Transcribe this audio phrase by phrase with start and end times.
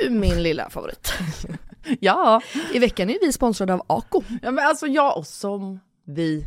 [0.00, 1.12] Du min lilla favorit.
[2.00, 2.40] Ja.
[2.74, 4.22] I veckan är vi sponsrade av Ako.
[4.42, 6.46] ja, men alltså jag och som vi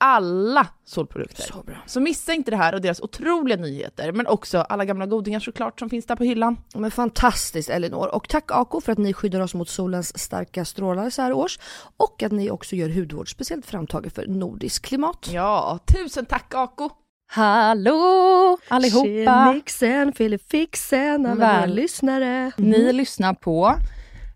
[0.00, 1.42] Alla solprodukter.
[1.42, 1.76] Så bra.
[1.86, 5.78] Så missa inte det här och deras otroliga nyheter, men också alla gamla godingar såklart
[5.78, 6.56] som finns där på hyllan.
[6.74, 8.14] Men fantastiskt Elinor.
[8.14, 11.58] Och tack Ako för att ni skyddar oss mot solens starka strålar så här års.
[11.96, 15.28] Och att ni också gör hudvård speciellt framtaget för nordisk klimat.
[15.32, 16.90] Ja, tusen tack Ako!
[17.30, 19.52] Hallå allihopa!
[19.52, 21.60] Mixen, filifixen, alla Väl.
[21.60, 22.52] våra lyssnare.
[22.56, 23.74] Ni lyssnar på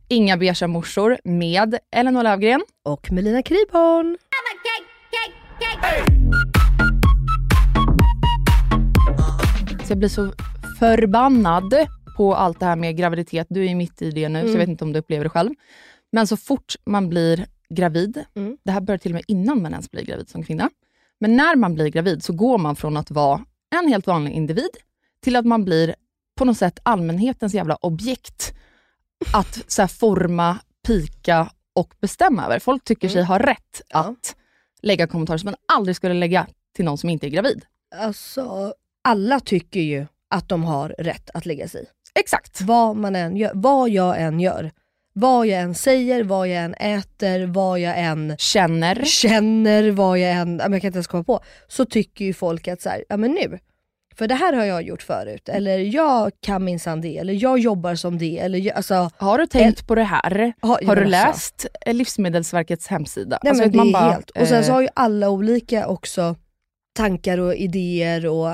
[0.08, 2.62] Inga beiga morsor med Elinor Lövgren.
[2.84, 4.18] Och Melina Kriborn.
[9.84, 10.32] Så jag blir så
[10.78, 11.74] förbannad
[12.16, 13.46] på allt det här med graviditet.
[13.50, 15.30] Du är ju mitt i det nu, så jag vet inte om du upplever det
[15.30, 15.50] själv.
[16.12, 18.56] Men så fort man blir gravid, Mm.
[18.64, 20.70] det här börjar till och med innan man ens blir gravid som kvinna.
[21.20, 23.40] Men när man blir gravid så går man från att vara
[23.82, 24.70] en helt vanlig individ
[25.22, 25.94] till att man blir
[26.38, 28.52] på något sätt allmänhetens jävla objekt
[29.34, 32.58] att så forma, pika och bestämma över.
[32.58, 33.98] Folk tycker sig ha rätt Ja.
[33.98, 34.36] att
[34.82, 37.64] lägga kommentarer som man aldrig skulle lägga till någon som inte är gravid.
[37.96, 41.86] Alltså, alla tycker ju att de har rätt att lägga sig i.
[42.14, 42.60] Exakt.
[42.60, 44.70] Vad man än gör, vad jag än gör.
[45.14, 49.04] Vad jag än säger, vad jag än äter, vad jag än Känner.
[49.04, 51.40] känner, vad jag än, jag kan inte ens komma på.
[51.68, 53.58] Så tycker ju folk att så här, ja men nu.
[54.16, 55.48] För det här har jag gjort förut.
[55.48, 57.18] Eller jag kan minsann det.
[57.18, 58.38] Eller jag jobbar som det.
[58.38, 60.52] Eller jag, alltså, Har du tänkt på det här?
[60.62, 61.04] Ja, Har du alltså.
[61.10, 63.38] läst eh, Livsmedelsverkets hemsida?
[63.42, 64.30] Nej, Alltså, men det man är bara, helt.
[64.30, 66.36] Och sen så eh, har ju alla olika också
[66.96, 68.48] tankar och idéer och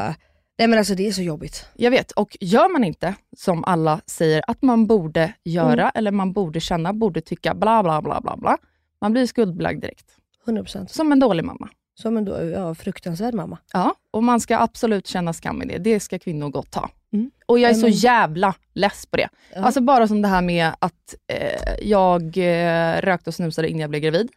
[0.58, 1.66] Nej men alltså det är så jobbigt.
[1.76, 5.90] Jag vet, och gör man inte som alla säger att man borde göra, Mm.
[5.94, 8.58] eller man borde känna, borde tycka, bla bla bla bla bla.
[9.00, 10.06] Man blir skuldbelagd direkt.
[10.46, 10.86] 100%.
[10.86, 11.68] Som en dålig mamma.
[12.02, 13.58] Som en då, ja, fruktansvärd mamma.
[13.72, 15.78] Ja, och man ska absolut känna skam i det.
[15.78, 16.90] Det ska kvinnor gott ha.
[17.12, 17.30] Mm.
[17.46, 19.28] Och jag är så jävla less på det.
[19.54, 19.60] Ja.
[19.60, 23.90] Alltså bara som det här med att eh, jag eh, rökte och snusade innan jag
[23.90, 24.30] blev gravid.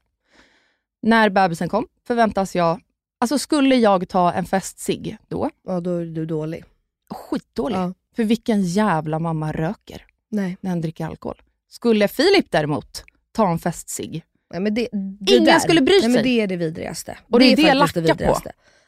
[1.01, 2.79] När bebisen kom förväntas jag,
[3.19, 6.63] alltså skulle jag ta en festcigg då, Ja, då är du dålig.
[7.09, 7.77] skitdålig.
[7.77, 7.93] Ja.
[8.15, 10.57] För vilken jävla mamma röker Nej.
[10.61, 11.41] när han dricker alkohol.
[11.69, 14.87] Skulle Filip däremot ta en festcigg, Nej, men det,
[15.19, 16.23] det Ingen där, skulle bry Nej, men sig.
[16.23, 17.17] det är det vidrigaste.
[17.29, 18.39] Och det är det jag faktiskt lackar på.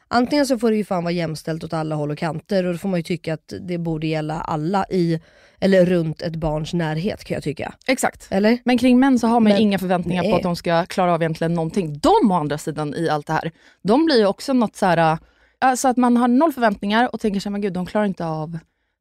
[0.08, 2.78] Antingen så får det ju fan vara jämställt åt alla håll och kanter och då
[2.78, 5.20] får man ju tycka att det borde gälla alla i,
[5.60, 7.74] eller runt ett barns närhet kan jag tycka.
[7.86, 8.26] exakt.
[8.30, 8.58] Eller?
[8.64, 10.36] Men kring män så har man Men- inga förväntningar på nej.
[10.36, 11.98] att de ska klara av egentligen någonting.
[11.98, 13.50] De å andra sidan i allt det här,
[13.82, 15.18] de blir ju också något så här,
[15.58, 18.58] alltså att man har noll förväntningar och tänker här, men gud de klarar inte av,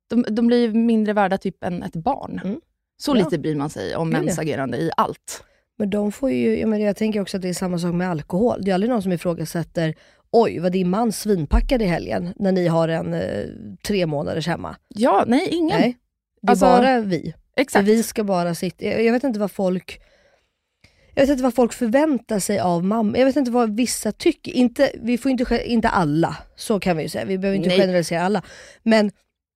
[0.10, 2.42] de, de blir ju mindre värda typ än ett barn.
[2.44, 2.60] Mm.
[2.98, 3.16] Så Ja.
[3.24, 5.44] lite bryr man sig om mäns agerande i allt.
[5.84, 8.10] Men de får ju, jag, menar, jag tänker också att det är samma sak med
[8.10, 8.62] alkohol.
[8.62, 9.96] Det är aldrig någon som ifrågasätter
[10.32, 13.46] Oj, vad din man svinpackad i helgen när ni har en eh,
[13.88, 14.76] tre månaders hemma.
[14.88, 15.80] Ja, nej ingen.
[15.80, 15.98] Nej,
[16.42, 17.34] det är Alltså, bara vi.
[17.58, 17.86] Exakt.
[17.86, 20.02] Vi ska bara sitta, jag, jag vet inte vad folk
[21.14, 23.18] jag vet inte vad folk förväntar sig av mamma.
[23.18, 24.52] Jag vet inte vad vissa tycker.
[24.52, 27.26] Inte, vi får inte, inte alla, så kan vi ju säga.
[27.26, 27.78] Vi behöver inte Nej.
[27.78, 28.42] generalisera alla.
[28.84, 29.12] Men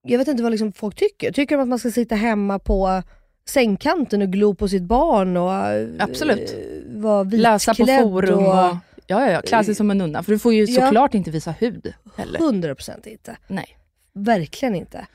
[0.07, 1.31] jag vet inte vad liksom folk tycker.
[1.31, 3.03] Tycker de att man ska sitta hemma på
[3.49, 6.55] sängkanten och glo på sitt barn och eh, Absolut.
[6.87, 10.23] vara Läsa på forum och, ja, ja, ja, klä sig som en nunna.
[10.23, 10.81] För du får ju Ja.
[10.85, 12.39] såklart inte visa hud heller.
[12.39, 13.37] 100% inte.
[13.47, 13.77] Nej.
[14.13, 15.07] Verkligen inte.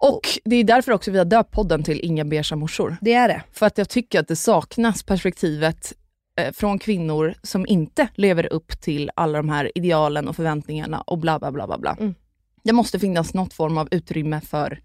[0.00, 2.96] Och det är därför också vi har döpt podden till Inga beiga morsor.
[3.00, 3.42] Det är det.
[3.52, 5.92] För att jag tycker att det saknas perspektivet
[6.40, 11.18] eh, från kvinnor som inte lever upp till alla de här idealen och förväntningarna och
[11.18, 11.78] bla bla bla bla.
[11.78, 11.96] bla.
[12.00, 12.14] Mm.
[12.64, 14.80] Det måste finnas något form av utrymme för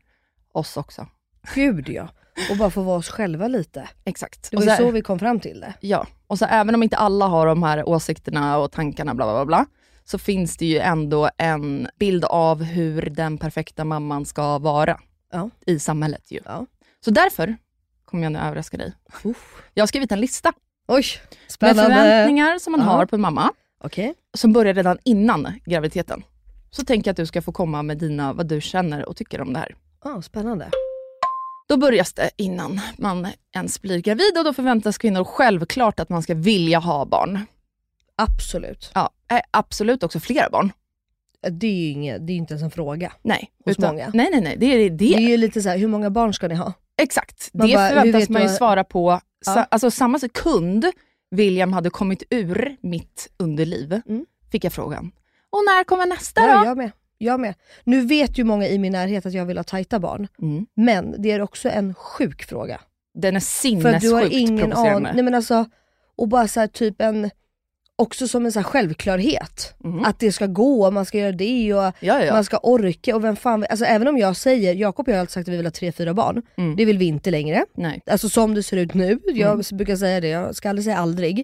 [0.51, 1.07] oss också.
[1.55, 2.09] Gud ja.
[2.51, 3.89] Och bara få vara oss själva lite.
[4.05, 4.51] Exakt.
[4.51, 5.73] Det Och var ju så- så vi kom fram till det.
[5.79, 9.33] Ja, och så även om inte alla har de här åsikterna och tankarna bla bla
[9.33, 9.65] bla, bla
[10.05, 14.99] så finns det ju ändå en bild av hur den perfekta mamman ska vara
[15.31, 15.49] Ja.
[15.65, 16.31] i samhället.
[16.31, 16.39] Ju.
[16.45, 16.65] Ja.
[17.05, 17.55] Så därför
[18.05, 18.93] kommer jag nu överraska dig.
[19.73, 20.53] Jag har skrivit en lista
[20.87, 21.83] Oj, med spännande.
[21.83, 22.85] förväntningar som man Ja.
[22.87, 23.51] har på en mamma,
[23.83, 24.13] Okej.
[24.33, 26.23] som börjar redan innan graviditeten.
[26.71, 29.41] Så tänker jag att du ska få komma med dina, vad du känner och tycker
[29.41, 29.75] om det här.
[30.03, 30.69] Ja, spännande.
[31.67, 36.23] Då börjas det innan man ens blir gravid och då förväntas kvinnor självklart att man
[36.23, 37.39] ska vilja ha barn.
[38.15, 38.91] Absolut.
[38.95, 40.71] Ja, eh, absolut också flera barn.
[41.51, 43.11] Det är ju inget, det är inte ens en fråga.
[43.21, 43.51] Nej.
[43.65, 44.11] Hos många.
[44.13, 44.55] Nej, nej, nej.
[44.59, 44.89] Det är det.
[44.89, 46.73] Det är ju lite så här, hur många barn ska ni ha?
[46.97, 47.49] Exakt.
[47.53, 49.19] Man det bara, förväntas man ju att- svara på.
[49.45, 49.67] Sa, Ja.
[49.71, 50.85] alltså samma sekund
[51.31, 54.25] William hade kommit ur mitt underliv, Mm.
[54.51, 55.11] fick jag frågan.
[55.49, 56.65] Och när kommer nästa Ja, då?
[56.65, 56.91] jag med.
[57.17, 57.53] Jag med.
[57.83, 60.27] Nu vet ju många i min närhet att jag vill ha tajta barn.
[60.41, 60.65] Mm.
[60.75, 62.81] Men det är också en sjuk fråga.
[63.13, 65.11] Den är För att du har sinnessjukt ingen aning.
[65.13, 65.65] Nej men alltså,
[66.17, 67.29] och bara så här, typ en,
[67.95, 69.73] också som en så här självklarhet.
[69.83, 70.05] Mhm.
[70.05, 72.33] Att det ska gå, man ska göra det och Ja, ja, ja.
[72.33, 73.15] man ska orka.
[73.15, 75.53] Och vem fan, alltså även om jag säger, Jakob och jag har alltid sagt att
[75.53, 76.41] vi vill ha tre, fyra barn.
[76.57, 76.75] Mm.
[76.75, 77.65] Det vill vi inte längre.
[77.75, 78.01] Nej.
[78.05, 79.63] Alltså som det ser ut nu, jag Mm.
[79.71, 81.43] brukar säga det, jag ska aldrig säga aldrig.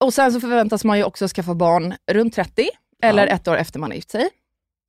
[0.00, 2.68] Och sen så förväntas man ju också skaffa barn runt 30,
[3.02, 4.28] eller ett år efter man har gift sig.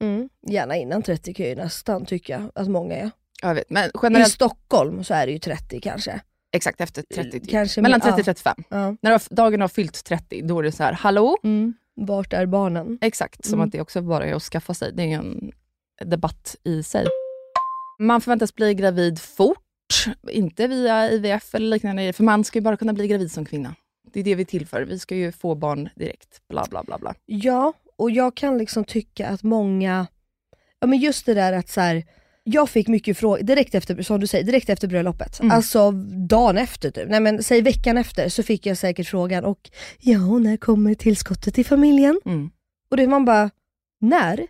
[0.02, 0.30] Mm.
[0.48, 3.12] Gärna innan 30 kan jag ju nästan tycka att många är.
[3.42, 6.22] Ja, Jag vet, men I generellt, Stockholm så är det ju 30 kanske.
[6.52, 7.32] exakt efter 30.
[7.40, 7.50] Typ.
[7.50, 8.64] Kanske Mellan mer- 30 och 35.
[8.70, 8.96] Ja.
[9.02, 11.38] När har- dagen har fyllt 30, då är det så här, hallå?
[11.44, 11.74] Mm.
[11.96, 12.98] Vart är barnen?
[13.02, 13.66] Exakt, som Mm.
[13.66, 14.92] att det också bara är att skaffa sig.
[14.94, 15.52] Det är ju en
[16.06, 17.06] debatt i sig.
[18.00, 22.78] Man förväntas bli gravid fort, inte via IVF eller liknande, för man ska ju bara
[22.78, 23.76] kunna bli gravid som kvinna.
[24.14, 24.82] Det är det vi är till för.
[24.82, 26.42] Vi ska ju få barn direkt.
[26.50, 27.14] Bla, bla, bla, bla.
[27.26, 30.08] Ja, och jag kan liksom tycka att många,
[30.80, 32.04] ja men just det där att så här,
[32.44, 35.40] jag fick mycket frågor direkt efter, som du säger, direkt efter bröllopet.
[35.40, 35.52] Mm.
[35.52, 35.92] Alltså
[36.28, 40.40] dagen efter typ, nej men säg veckan efter så fick jag säkert frågan och ja,
[40.40, 42.20] när kommer tillskottet i familjen?
[42.26, 42.50] Mm.
[42.90, 43.50] Och det man bara,
[44.02, 44.48] när?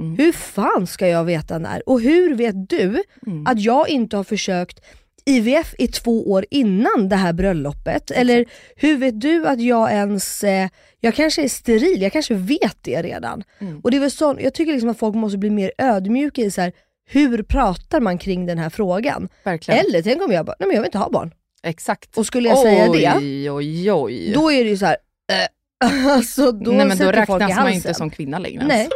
[0.00, 0.16] Mm.
[0.16, 1.88] Hur fan ska jag veta när?
[1.88, 3.46] Och hur vet du Mm.
[3.46, 4.80] att jag inte har försökt
[5.28, 8.10] IVF i två år innan det här bröllopet?
[8.10, 8.44] Eller
[8.76, 10.68] hur vet du att jag ens, eh,
[11.00, 13.44] jag kanske är steril, jag kanske vet det redan.
[13.58, 13.80] Mm.
[13.80, 16.50] Och det är väl så, jag tycker liksom att folk måste bli mer ödmjuka i
[16.50, 16.72] så här,
[17.10, 19.28] hur pratar man kring den här frågan?
[19.44, 19.80] Verkligen.
[19.80, 21.34] Eller tänk om jag bara, nej men jag vill inte ha barn.
[21.62, 22.18] Exakt.
[22.18, 24.96] Och skulle jag säga det, Oj, oj, då är det ju så här,
[25.32, 28.66] eh, alltså då Nej, men då räknas man ju inte som kvinna längre.
[28.66, 28.88] Nej.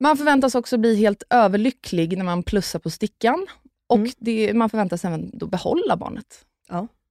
[0.00, 3.46] Man förväntas också bli helt överlycklig när man plussar på stickan.
[3.86, 4.10] Och Mm.
[4.18, 6.44] det, man förväntas även då behålla barnet.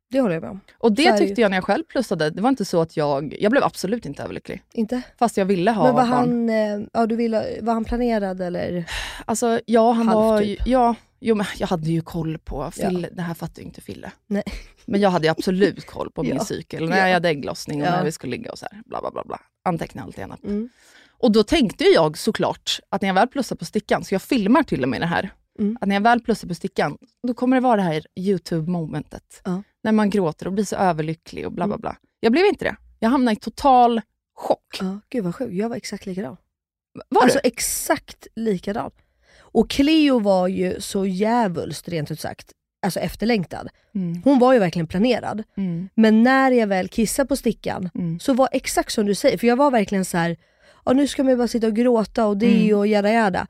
[0.09, 0.59] Det håller jag med om.
[0.77, 2.29] Och det det tyckte jag när jag själv plussade.
[2.29, 3.35] Det var inte så att jag...
[3.39, 4.63] Jag blev absolut inte överlycklig.
[4.73, 5.01] Inte?
[5.19, 6.11] Fast jag ville ha men var barn.
[6.11, 8.85] han, eh, ja, du ville, var han planerad eller?
[9.25, 10.59] Alltså, ja, han Halv var typ.
[10.67, 12.71] Ja, jo, men jag hade ju koll på...
[12.71, 14.11] Fille, Det här fattar ju inte Fille.
[14.27, 14.43] Nej.
[14.85, 16.43] Men jag hade ju absolut koll på min Ja.
[16.45, 16.89] cykel.
[16.89, 17.07] När Ja.
[17.07, 17.91] jag hade ägglossning och Ja.
[17.91, 18.81] när vi skulle ligga och så här.
[18.85, 19.39] Bla, bla, bla, bla.
[19.63, 20.37] Anteckna allt igenom.
[20.43, 20.69] Mm.
[21.09, 24.63] Och då tänkte jag såklart att när jag väl plussade på stickan, så jag filmar
[24.63, 25.29] till och med det här.
[25.59, 25.77] Mm.
[25.81, 26.97] att när jag väl plussar på stickan,
[27.27, 29.41] då kommer det vara det här YouTube-momentet.
[29.45, 29.63] Ja.
[29.83, 31.97] När man gråter och blir så överlycklig och bla bla bla.
[32.19, 32.75] Jag blev inte det.
[32.99, 34.01] Jag hamnade i total
[34.35, 34.77] chock.
[34.79, 35.53] Ja, gud vad sjukt.
[35.53, 36.37] Jag var exakt likadan.
[37.09, 37.47] Var alltså du?
[37.47, 38.91] exakt likadan.
[39.39, 42.51] Och Cleo var ju så djävulskt rent ut sagt,
[42.85, 43.69] alltså efterlängtad.
[43.95, 44.21] Mm.
[44.23, 45.43] Hon var ju verkligen planerad.
[45.57, 45.89] Mm.
[45.95, 48.19] Men när jag väl kissade på stickan Mm.
[48.19, 50.37] så var exakt som du säger, för jag var verkligen så här.
[50.93, 52.77] Nu ska man ju bara sitta och gråta och det Mm.
[52.77, 53.47] och jada jada.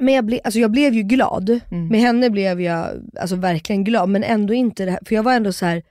[0.00, 1.88] Men jag, ble, alltså jag blev ju glad, Mm.
[1.88, 2.86] med henne blev jag
[3.20, 5.82] alltså verkligen glad men ändå inte det här, för jag var ändå så här.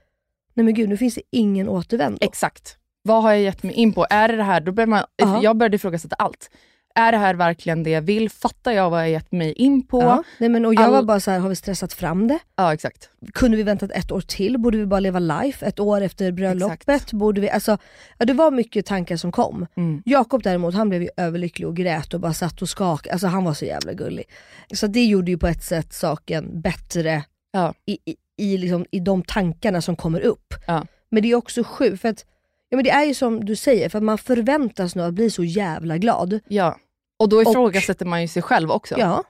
[0.54, 2.18] nej men gud nu finns det ingen återvändo.
[2.22, 2.78] Exakt.
[3.04, 4.06] Vad har jag gett mig in på?
[4.10, 4.62] Är det det här?
[4.62, 5.40] Då börjar man, Ja.
[5.44, 6.50] Jag började ifrågasätta allt.
[6.98, 8.30] Är det här verkligen det jag vill?
[8.30, 10.02] Fattar jag vad jag gett mig in på?
[10.02, 12.40] Ja, nej men, och jag All- var bara så här, har vi stressat fram det?
[12.56, 13.10] Ja, exakt.
[13.34, 14.58] Kunde vi väntat ett år till?
[14.58, 16.80] Borde vi bara leva life ett år efter bröllopet?
[16.90, 17.14] Exakt.
[17.14, 17.78] Borde vi, alltså,
[18.18, 19.66] ja, det var mycket tankar som kom.
[19.78, 20.02] Mm.
[20.06, 23.14] Jakob däremot, han blev ju överlycklig och grät och bara satt och skakade.
[23.14, 24.26] Alltså han var så jävla gullig.
[24.74, 27.74] Så det gjorde ju på ett sätt saken bättre Ja.
[27.86, 30.54] i, i, i, liksom, i de tankarna som kommer upp.
[30.68, 30.86] Ja.
[31.10, 32.26] Men det är också sjukt, för att
[32.70, 35.30] ja, men det är ju som du säger, för att man förväntas nu att bli
[35.30, 36.40] så jävla glad.
[36.48, 36.78] ja.
[37.20, 38.96] Och då ifrågasätter man ju sig själv också.
[38.98, 39.24] Ja,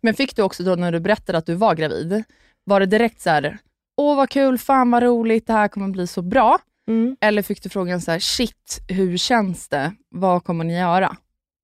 [0.00, 2.24] Men fick du också då när du berättade att du var gravid,
[2.64, 3.58] var det direkt så här,
[3.96, 6.58] åh vad kul, fan vad roligt, det här kommer bli så bra?
[6.88, 7.16] mm.
[7.20, 9.92] Eller fick du frågan så här, shit, hur känns det?
[10.08, 11.16] Vad kommer ni göra?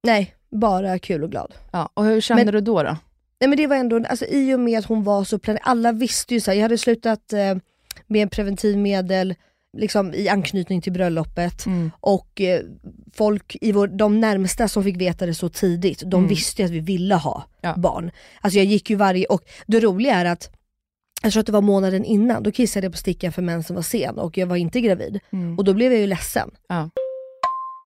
[0.07, 1.55] nej, bara kul och glad.
[1.73, 2.83] Ja, och hur kände Men- du då?
[2.83, 2.97] då?
[3.41, 5.93] Nej men det var ändå, alltså i och med att hon var så planerad, alla
[5.93, 7.57] visste ju så här, jag hade slutat eh,
[8.07, 9.35] med preventivmedel
[9.77, 11.91] liksom, i anknytning till bröllopet Mm.
[12.01, 12.61] och eh,
[13.15, 16.29] folk i vår, de närmsta som fick veta det så tidigt, de Mm.
[16.29, 17.75] visste ju att vi ville ha Ja.
[17.77, 18.11] barn.
[18.41, 20.51] Alltså jag gick ju varje, och det roliga är att
[21.23, 23.83] jag tror att det var månaden innan, då kissade jag på stickan för mensen var
[23.83, 25.21] sen och jag var inte gravid.
[25.33, 25.59] Mm.
[25.59, 26.51] Och då blev jag ju ledsen.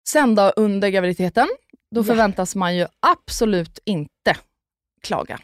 [0.08, 1.48] Sen då under graviditeten,
[1.94, 2.04] då Ja.
[2.04, 4.36] förväntas man ju absolut inte
[5.02, 5.38] klaga.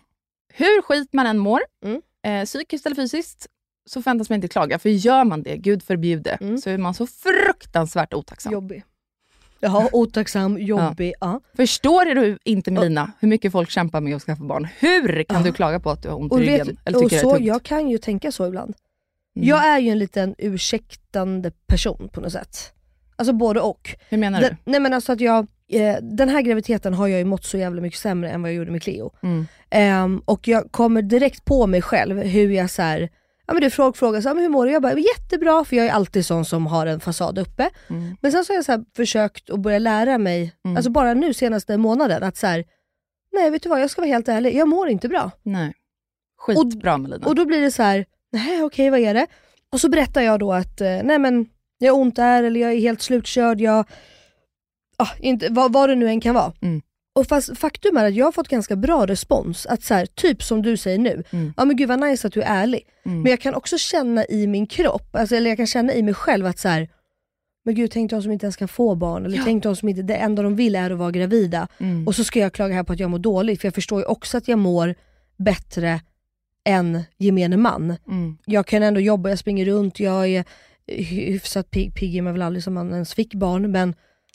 [0.53, 2.03] Hur skit man än mår, Mm.
[2.27, 3.47] eh, psykiskt eller fysiskt,
[3.87, 4.79] så förväntas man inte klaga.
[4.79, 6.59] För gör man det, gud förbjude, Mm.
[6.59, 8.53] så är man så fruktansvärt otacksam.
[8.53, 8.85] Jobbig.
[9.61, 11.41] Jaha, otacksam, jobbig, ja.
[11.57, 14.69] Förstår du inte Melina hur mycket folk kämpar med att skaffa barn?
[14.79, 15.43] Hur kan Ja.
[15.47, 16.67] du klaga på att du har ont i Och, ryggen?
[16.67, 17.47] vet, eller och tycker det så, är tungt?
[17.47, 18.75] jag kan ju tänka så ibland.
[19.37, 19.49] Mm.
[19.49, 22.73] Jag är ju en liten ursäktande person på något sätt.
[23.17, 23.95] Alltså både och.
[24.09, 24.71] Hur menar Den, du?
[24.71, 27.81] nej men alltså att jag, eh, den här graviditeten har jag ju mått så jävla
[27.83, 29.11] mycket sämre än vad jag gjorde med Cleo.
[29.23, 29.47] Mm.
[29.71, 33.09] Ehm, och jag kommer direkt på mig själv hur jag så här,
[33.47, 34.73] ja men du folk frågar så här, men hur mår du?
[34.73, 37.71] Jag bara, jättebra, för jag är alltid sån som har en fasad uppe.
[37.91, 38.17] Mm.
[38.21, 40.77] Men sen så har jag så här försökt att börja lära mig, Mm.
[40.77, 42.65] alltså bara nu senaste månaden, att så här,
[43.33, 45.31] nej vet du vad, jag ska vara helt ärlig, jag mår inte bra.
[45.43, 45.73] Nej.
[46.39, 47.27] Skitbra Melina.
[47.27, 49.27] Och då blir det så här, nej okej vad är det?
[49.73, 51.47] Och så berättar jag då att, eh, nej men
[51.79, 53.85] jag har ont där eller jag är helt slutkörd, jag,
[54.99, 56.53] ah, inte, vad, vad det nu än kan vara.
[56.63, 56.83] Mm.
[57.17, 60.43] Och fast faktum är att jag har fått ganska bra respons, att så här, typ
[60.43, 61.53] som du säger nu, Mm.
[61.57, 62.83] ja men gud vad nice att du är ärlig.
[63.07, 63.23] Mm.
[63.23, 66.15] Men jag kan också känna i min kropp, alltså, eller jag kan känna i mig
[66.15, 66.89] själv att så här,
[67.65, 69.43] men gud tänk de som inte ens kan få barn, eller Ja.
[69.45, 71.69] tänk de som inte, det enda de vill är att vara gravida.
[71.79, 72.07] Mm.
[72.07, 74.07] Och så ska jag klaga här på att jag mår dåligt, för jag förstår ju
[74.07, 74.95] också att jag mår
[75.37, 76.01] bättre
[76.65, 77.97] än gemene man.
[78.09, 78.37] Mm.
[78.47, 80.45] Jag kan ändå jobba, jag springer runt, jag är
[80.87, 83.95] hyfsat pigg, pigg är man väl aldrig som man ens fick barn, men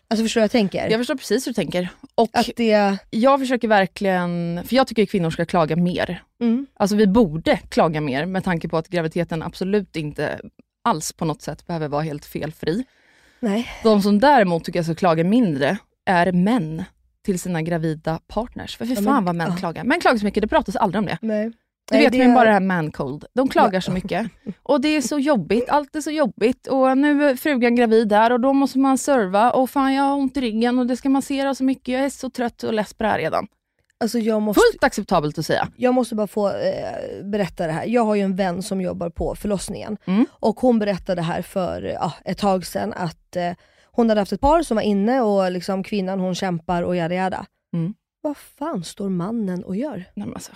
[0.09, 0.89] alltså förstår du vad jag tänker?
[0.89, 1.89] Jag förstår precis hur du tänker.
[2.15, 6.23] Och Att det, jag försöker verkligen, för jag tycker att kvinnor ska klaga mer.
[6.41, 10.39] mm, Alltså vi borde klaga mer med tanke på att graviditeten absolut inte
[10.83, 12.83] alls på något sätt behöver vara helt felfri.
[13.39, 13.67] nej.
[13.83, 16.83] De som däremot tycker jag ska klaga mindre är män
[17.25, 18.77] till sina gravida partners.
[18.77, 19.57] För fy Ja, fan men- vad män ja.
[19.57, 19.83] klagar.
[19.83, 21.17] Män klagar så mycket, det pratas aldrig om det.
[21.21, 21.51] nej.
[21.89, 23.25] Du Nej, vet det är- bara det här man cold.
[23.33, 24.27] De klagar så mycket.
[24.63, 26.67] Och det är så jobbigt, allt är så jobbigt.
[26.67, 29.51] Och nu är frugan gravid där och då måste man serva.
[29.51, 31.87] Och fan jag har ont i ryggen och det ska massera så mycket.
[31.93, 33.47] Jag är så trött och less på det här redan.
[34.03, 35.67] Alltså jag måste, Fullt acceptabelt att säga.
[35.75, 37.85] jag måste bara få eh, berätta det här.
[37.85, 40.25] Jag har ju en vän som jobbar på förlossningen Mm.
[40.31, 43.51] och hon berättade här för ja, ett tag sedan att eh,
[43.91, 47.15] hon hade haft ett par som var inne och liksom kvinnan hon kämpar och jada
[47.15, 47.45] jada.
[47.73, 47.93] Mm.
[48.21, 49.95] Vad fan står mannen och gör?
[50.13, 50.51] Nej, men alltså,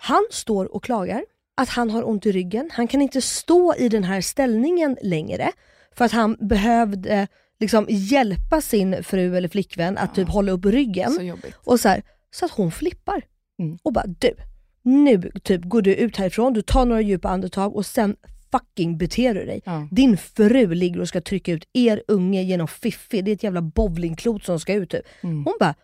[0.00, 1.24] Han står och klagar
[1.54, 2.70] att han har ont i ryggen.
[2.72, 5.52] Han kan inte stå i den här ställningen längre
[5.94, 7.28] för att han behövde
[7.60, 11.12] liksom hjälpa sin fru eller flickvän att typ hålla upp ryggen.
[11.12, 11.36] så.
[11.64, 13.22] Och så, här, så att hon flippar.
[13.58, 13.78] Mm.
[13.82, 14.34] Och bara du,
[14.82, 18.16] nu typ går du ut härifrån, du tar några djupa andetag och sen
[18.52, 19.62] fucking beter du dig.
[19.64, 19.88] Ja.
[19.90, 23.62] Din fru ligger och ska trycka ut er unge genom fiffi, det är ett jävla
[23.62, 24.90] bowlingklot som ska ut.
[24.90, 25.06] Typ.
[25.22, 25.44] Mm.
[25.44, 25.74] Hon bara,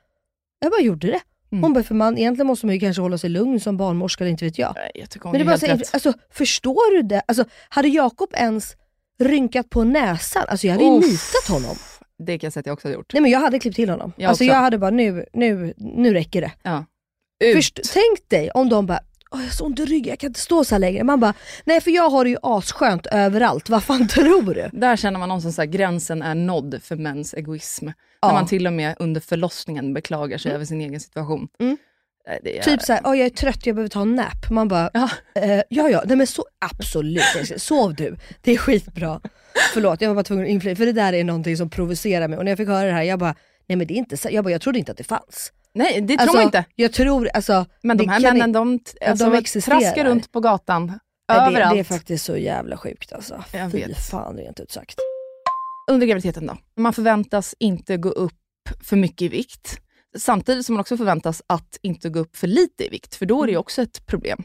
[0.60, 1.20] jag bara gjorde det.
[1.52, 1.62] Mm.
[1.62, 4.30] Hon bara, för man, egentligen måste man ju kanske hålla sig lugn som barnmorska, eller
[4.30, 4.72] inte vet jag.
[4.76, 5.94] Nej, jag tycker hon Men det är bara så, rätt.
[5.94, 7.22] alltså, förstår du det?
[7.26, 8.76] Alltså, hade Jakob ens
[9.18, 11.76] rynkat på näsan, alltså jag hade ju nitat honom.
[12.18, 13.12] Det kan jag säga att jag också har gjort.
[13.12, 14.12] Nej men jag hade klippt till honom.
[14.16, 14.52] Jag alltså också.
[14.52, 16.52] jag hade bara, nu, nu, nu räcker det.
[16.62, 16.84] Ja.
[17.54, 20.40] Först, tänk dig om de bara Jag har så ont i ryggen, jag kan inte
[20.40, 21.04] stå så här längre.
[21.04, 24.68] Man bara, nej för jag har det ju asskönt överallt, vad fan tror du?
[24.72, 27.88] Där känner man någonstans att gränsen är nådd för mäns egoism.
[28.20, 28.28] Ja.
[28.28, 31.48] När man till och med under förlossningen beklagar sig över sin egen situation.
[31.60, 31.76] Mm.
[32.42, 34.50] Det är, Typ såhär, åh jag är trött, jag behöver ta en nap.
[34.50, 35.10] Man bara, Ja.
[35.34, 37.22] eh, ja ja, nej men så absolut,
[37.56, 38.16] sov du.
[38.42, 39.20] Det är skitbra.
[39.74, 42.38] Förlåt, jag var bara tvungen att inflika, för det där är någonting som provocerar mig.
[42.38, 43.34] Och när jag fick höra det här, jag bara,
[43.68, 44.28] nej men det är inte så.
[44.32, 45.52] Jag bara, jag trodde inte att det fanns.
[45.74, 46.64] Nej, det tror Alltså, man inte.
[46.74, 47.66] Jag tror, alltså.
[47.82, 50.86] Men de här männen, i- de, alltså, de traskar runt på gatan.
[50.86, 50.98] nej,
[51.28, 51.74] det, överallt.
[51.74, 53.44] det är faktiskt så jävla sjukt alltså.
[53.52, 53.98] Jag Fy vet.
[54.10, 54.98] fan rent ut sagt.
[55.90, 56.56] Under graviditeten då?
[56.76, 58.32] Man förväntas inte gå upp
[58.82, 59.80] för mycket i vikt.
[60.16, 63.42] Samtidigt som man också förväntas att inte gå upp för lite i vikt, för då
[63.42, 64.42] är det ju också ett problem.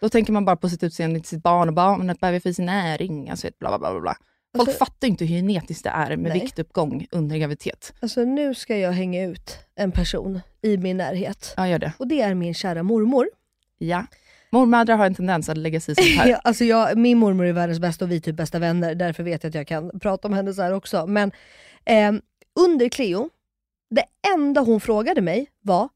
[0.00, 2.66] Då tänker man bara på sitt utseende till sitt barn och att behöver få sin
[2.66, 3.92] näring, alltså bla bla.
[3.92, 4.16] bla, bla.
[4.56, 6.40] Folk Alltså- fattar inte hur genetiskt det är med Nej.
[6.40, 7.92] viktuppgång under graviditet.
[8.00, 11.54] Alltså nu ska jag hänga ut en person i min närhet.
[11.56, 11.92] Ja, gör det.
[11.98, 13.28] Och det är min kära mormor.
[13.78, 14.06] Ja.
[14.50, 16.28] Mormödrar har en tendens att lägga sig i sånt här.
[16.30, 19.22] Ja, alltså jag, min mormor är världens bästa och vi är typ bästa vänner, därför
[19.22, 21.06] vet jag att jag kan prata om henne så här också.
[21.06, 21.32] Men
[21.84, 22.20] ehm,
[22.60, 23.30] under Cleo,
[23.90, 25.88] det enda hon frågade mig var,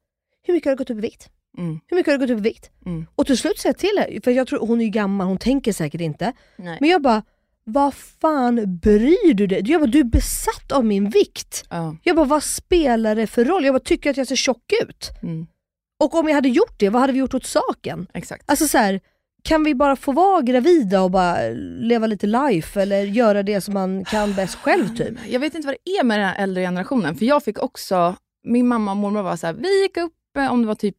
[0.43, 1.29] hur mycket har du gått upp i vikt?
[1.59, 1.81] Mm.
[1.87, 2.71] Hur mycket har du gått upp i vikt?
[2.87, 3.07] Mm.
[3.15, 5.39] Och till slut sa jag till henne, för jag tror hon är ju gammal, hon
[5.39, 6.33] tänker säkert inte.
[6.57, 6.77] Nej.
[6.81, 7.23] Men jag bara,
[7.69, 9.63] vad fan bryr du dig?
[9.65, 11.65] Jag bara, du är besatt av min vikt.
[11.71, 11.97] Ja.
[12.03, 13.65] Jag bara, vad spelar det för roll?
[13.65, 15.11] Jag bara, tycker att jag ser tjock ut?
[15.23, 15.47] Mm.
[16.05, 18.07] Och om jag hade gjort det, vad hade vi gjort åt saken?
[18.15, 18.51] Exakt.
[18.51, 19.01] Alltså så här,
[19.43, 21.49] kan vi bara få vara gravida och bara
[21.81, 25.15] leva lite life eller göra det som man kan bäst själv typ?
[25.29, 28.17] Jag vet inte vad det är med den här äldre generationen, för jag fick också,
[28.45, 30.97] min mamma och mormor var så här, vi gick upp eh, om det var typ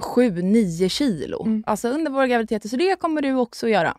[0.00, 1.64] 7-9 kilo, Mm.
[1.66, 3.96] alltså under våra graviditeter, så det kommer du också göra.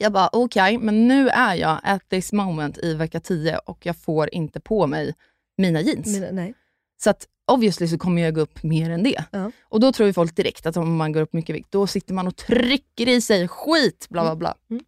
[0.00, 3.96] Jag bara, okej, men nu är jag at this moment i vecka 10 och jag
[3.96, 5.14] får inte på mig
[5.56, 6.20] mina jeans.
[6.32, 6.54] Nej.
[7.02, 9.24] Så att obviously så kommer jag gå upp mer än det.
[9.30, 9.50] Ja.
[9.62, 12.14] Och då tror ju folk direkt att om man går upp mycket vikt, då sitter
[12.14, 14.54] man och trycker i sig skit, bla bla bla.
[14.70, 14.84] Mm.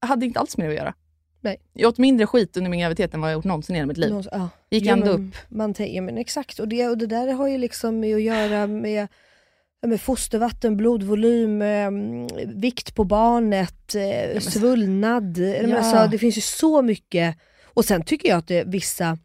[0.00, 0.94] Jag hade inte alls med det att göra.
[1.40, 1.56] Nej.
[1.72, 3.96] Jag åt mindre skit under min graviditet än vad jag gjort någonsin i hela mitt
[3.96, 4.10] liv.
[4.10, 4.48] Någon- ja.
[4.70, 5.34] Gick Jo, ändå men upp.
[5.48, 8.66] Man ja, men exakt, och det, och det där har ju liksom med att göra
[8.66, 9.08] med, ja,
[9.86, 11.90] med fostervatten, blodvolym, eh,
[12.46, 15.38] vikt på barnet, eh, svullnad.
[15.38, 15.44] Ja.
[15.68, 15.76] Ja.
[15.78, 17.36] Alltså, det finns ju så mycket.
[17.64, 19.18] Och sen tycker jag att det, vissa,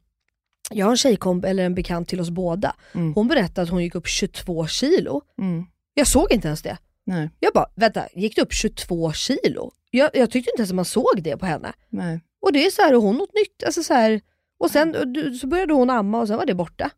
[0.71, 2.75] jag har en tjejkomp eller en bekant till oss båda.
[2.93, 3.13] Mm.
[3.13, 5.21] Hon berättade att hon gick upp 22 kilo.
[5.39, 5.65] Mm.
[5.93, 6.77] Jag såg inte ens det.
[7.05, 7.29] Nej.
[7.39, 9.71] Jag bara, vänta, gick du upp 22 kilo?
[9.91, 11.73] Jag, jag tyckte inte ens att man såg det på henne.
[11.89, 12.21] Nej.
[12.41, 14.21] Och det är så här, och hon åt nytt, alltså så här,
[14.59, 14.95] och sen
[15.41, 16.89] så började hon amma och sen var det borta.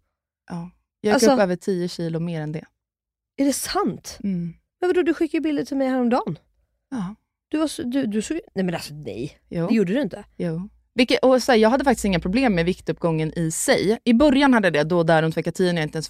[0.49, 0.69] Ja.
[1.01, 2.65] Jag gick Alltså- upp över 10 kilo mer än det.
[3.37, 4.17] Är det sant?
[4.23, 4.53] Mm.
[4.81, 6.39] Men vadå, du skickade bilder till mig häromdagen.
[6.91, 7.15] Ja.
[7.47, 9.67] Du, var så, du, du såg, nej men alltså nej, Jo.
[9.67, 10.23] det gjorde du inte.
[10.37, 10.69] Jo.
[10.93, 13.99] Vilket, och så här, jag hade faktiskt inga problem med viktuppgången i sig.
[14.03, 16.09] I början hade jag det, då där runt vecka 10 när jag inte ens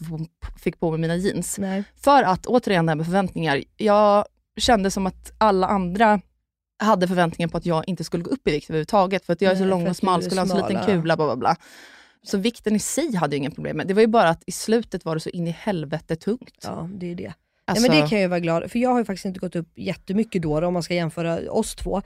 [0.64, 1.58] fick på mig mina jeans.
[1.58, 1.84] Nej.
[1.96, 3.64] För att, återigen det här med förväntningar.
[3.78, 4.26] Jag
[4.58, 6.22] kände som att alla andra
[6.80, 9.26] hade förväntningar på att jag inte skulle gå upp i vikt överhuvudtaget.
[9.26, 11.16] För att jag är så Nej, lång och smal, skulle ha en så liten kula,
[11.16, 11.56] bla bla bla.
[12.26, 13.88] Så vikten i sig hade jag inga problem med.
[13.88, 16.60] Det var ju bara att i slutet var det så in i helvete tungt.
[16.64, 17.34] Ja, det är det.
[17.68, 19.40] Alltså, Nej, men det kan jag ju vara glad för jag har ju faktiskt inte
[19.40, 22.02] gått upp jättemycket då, då om man ska jämföra oss två.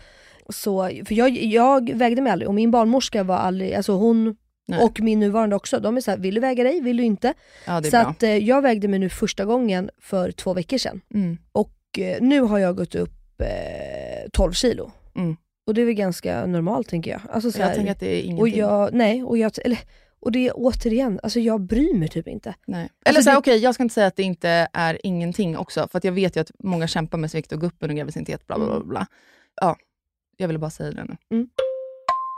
[0.49, 4.35] Så, för jag, jag vägde mig aldrig och min barnmorska var aldrig, alltså hon
[4.67, 4.79] Nej.
[4.83, 7.33] och min nuvarande också, de är såhär, vill du väga dig, vill du inte?
[7.65, 8.07] ja, det är Så bra.
[8.07, 11.01] att eh, jag vägde mig nu första gången för två veckor sedan.
[11.13, 11.37] Mm.
[11.51, 14.91] Och eh, nu har jag gått upp eh, 12 kilo.
[15.15, 15.37] Mm.
[15.67, 17.21] Och det är väl ganska normalt tänker jag.
[17.29, 18.39] Alltså, så Jag här, tänker att det är ingenting.
[18.41, 19.79] och jag, nej, och jag, eller,
[20.21, 22.55] och det är återigen, alltså jag bryr mig typ inte.
[22.67, 22.89] Nej.
[23.05, 25.57] Eller Alltså så här, det- okej, jag ska inte säga att det inte är ingenting
[25.57, 27.75] också, för att jag vet ju att många kämpar med sin vikt och går upp
[27.79, 28.79] under graviditet, bla bla bla.
[28.83, 29.07] bla.
[29.61, 29.75] Ja,
[30.37, 31.17] jag ville bara säga det nu.
[31.37, 31.49] Mm.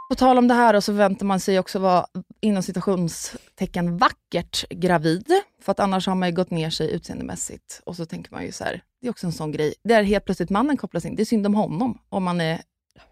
[0.09, 2.05] På tal om det här då, så väntar man sig också vara
[2.41, 5.27] inom citationstecken vackert gravid,
[5.61, 7.81] för att annars har man ju gått ner sig utseendemässigt.
[7.85, 10.25] Och så tänker man ju så här, det är också en sån grej, där helt
[10.25, 11.15] plötsligt mannen kopplas in.
[11.15, 12.61] Det är synd om honom, om man är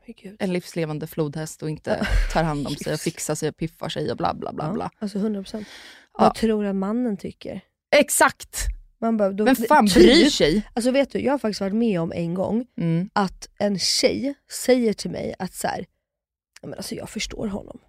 [0.06, 0.36] Men gud.
[0.40, 4.12] en livslevande flodhäst och inte tar hand om sig och fixar sig och piffar sig
[4.12, 4.74] och bla bla bla.
[4.74, 4.90] bla.
[4.94, 5.56] Ja, alltså 100%.
[5.56, 5.66] Ja.
[6.24, 7.62] Vad tror att mannen tycker?
[7.96, 8.58] Exakt!
[9.02, 10.68] Man bara, då, Vem fan typ- bryr sig?
[10.74, 13.10] Alltså vet du, jag har faktiskt varit med om en gång Mm.
[13.14, 15.86] att en tjej säger till mig att så här,
[16.62, 17.80] "Ja, men alltså jag förstår honom.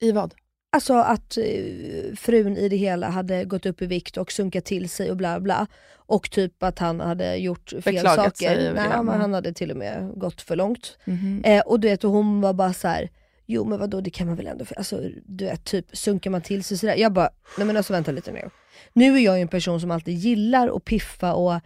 [0.00, 0.34] I vad?
[0.72, 4.88] Alltså att eh, frun i det hela hade gått upp i vikt och sunkat till
[4.88, 5.66] sig och bla bla.
[5.96, 8.54] Och typ att han hade gjort fel Beklagat saker.
[8.54, 9.02] sig, Nej, ja.
[9.02, 10.98] men han hade till och med gått för långt.
[11.04, 11.42] Mhm.
[11.44, 13.08] Eh, och du vet, och hon var bara så här.
[13.46, 16.64] jo men vadå det kan man väl ändå, alltså du vet typ sunkar man till
[16.64, 16.96] sig sådär.
[16.96, 18.50] Jag bara, nej men alltså vänta lite nu.
[18.92, 21.60] Nu är jag ju en person som alltid gillar att piffa och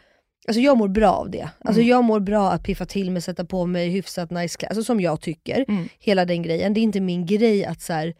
[0.48, 1.48] Alltså jag mår bra av det.
[1.58, 1.90] Alltså Mm.
[1.90, 5.00] jag mår bra att piffa till mig, sätta på mig hyfsat nice kläder, alltså som
[5.00, 5.64] jag tycker.
[5.68, 5.88] Mm.
[5.98, 6.74] Hela den grejen.
[6.74, 8.14] Det är inte min grej att så här,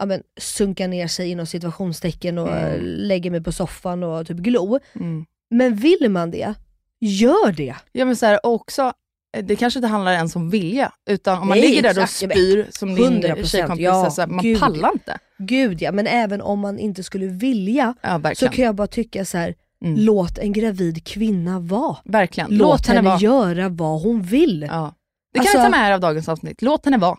[0.00, 2.64] ja, men, sunka ner sig inom situationstecken och Mm.
[2.72, 4.78] eh, lägger mig på soffan och typ glo.
[4.94, 5.24] Mm.
[5.50, 6.54] Men vill man det,
[7.00, 7.74] gör det.
[7.92, 8.92] Ja men så här, också,
[9.36, 12.04] eh, det kanske inte handlar ens om vilja, utan om man Nej, ligger där och
[12.04, 12.32] exakt.
[12.32, 14.60] Spyr som din 100%, tjejkompis, ja, så här, man gud.
[14.60, 15.18] pallar inte.
[15.38, 19.24] Gud ja, men även om man inte skulle vilja Ja så kan jag bara tycka
[19.24, 19.54] så här.
[19.84, 20.00] Mm.
[20.00, 21.96] låt en gravid kvinna vara.
[22.04, 22.50] verkligen.
[22.56, 23.18] Låt, henne, vara.
[23.18, 24.66] göra vad hon vill.
[24.70, 24.94] Ja.
[25.34, 26.62] Det kan Alltså- ni ta med er av dagens avsnitt.
[26.62, 27.18] Låt henne vara.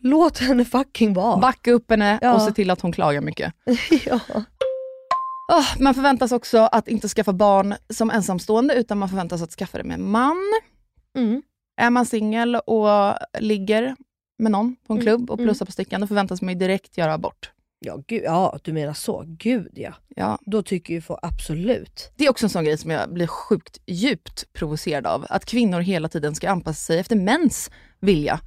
[0.00, 1.36] låt henne fucking vara.
[1.36, 2.34] Backa upp henne Ja.
[2.34, 3.52] och se till att hon klagar mycket.
[4.06, 4.20] ja.
[5.52, 9.78] Åh, man förväntas också att inte skaffa barn som ensamstående, utan man förväntas att skaffa
[9.78, 10.36] det med man.
[11.16, 11.42] Mm.
[11.80, 12.88] Är man singel och
[13.40, 13.96] ligger
[14.38, 15.46] med någon på en Mm, klubb och mm.
[15.48, 17.50] plussar på stickan, då förväntas man ju direkt göra abort.
[17.80, 19.24] Ja, gud, ja, du menar så.
[19.26, 19.94] Gud ja.
[20.16, 20.38] Ja.
[20.46, 22.10] Då tycker ju få absolut.
[22.16, 25.26] Det är också en sån grej som jag blir sjukt djupt provocerad av.
[25.28, 28.40] Att kvinnor hela tiden ska anpassa sig efter mäns vilja.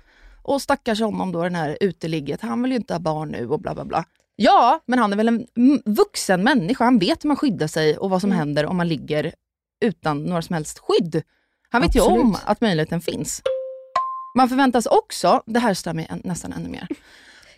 [0.43, 3.59] Och stackars honom då, den här uteligget, han vill ju inte ha barn nu och
[3.61, 4.05] bla bla bla.
[4.35, 5.47] Ja, men han är väl en
[5.85, 6.83] vuxen människa.
[6.83, 8.39] Han vet hur man skyddar sig och vad som Mm.
[8.39, 9.33] händer om man ligger
[9.81, 11.23] utan några som helst skydd.
[11.69, 12.23] Han vet ju Absolut.
[12.23, 13.41] om att möjligheten finns.
[14.37, 16.87] Man förväntas också, det här stör mig nästan ännu mer,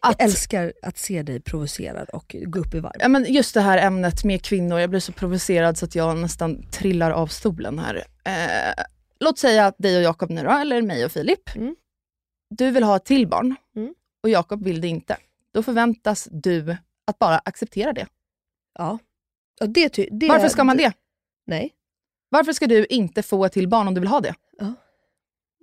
[0.04, 2.94] att, Jag älskar att se dig provocerad och gå upp i varv.
[3.00, 6.18] Ja, men just det här ämnet med kvinnor, jag blir så provocerad så att jag
[6.18, 7.96] nästan trillar av stolen här.
[8.26, 8.84] Eh,
[9.20, 11.56] låt säga att dig och Jakob nu då, eller mig och Filip.
[11.56, 11.76] Mm.
[12.50, 13.94] Du vill ha ett till barn Mm.
[14.24, 15.18] och Jakob vill det inte.
[15.54, 18.08] Då förväntas du att bara acceptera det.
[18.80, 19.00] Ja.
[19.60, 20.94] ja det, det, Varför ska man det?
[21.46, 21.74] Nej.
[22.30, 24.36] Varför ska du inte få ett till barn om du vill ha det?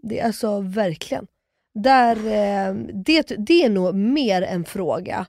[0.03, 1.27] Det är alltså verkligen.
[1.75, 5.27] Där, eh, det, det är nog mer en fråga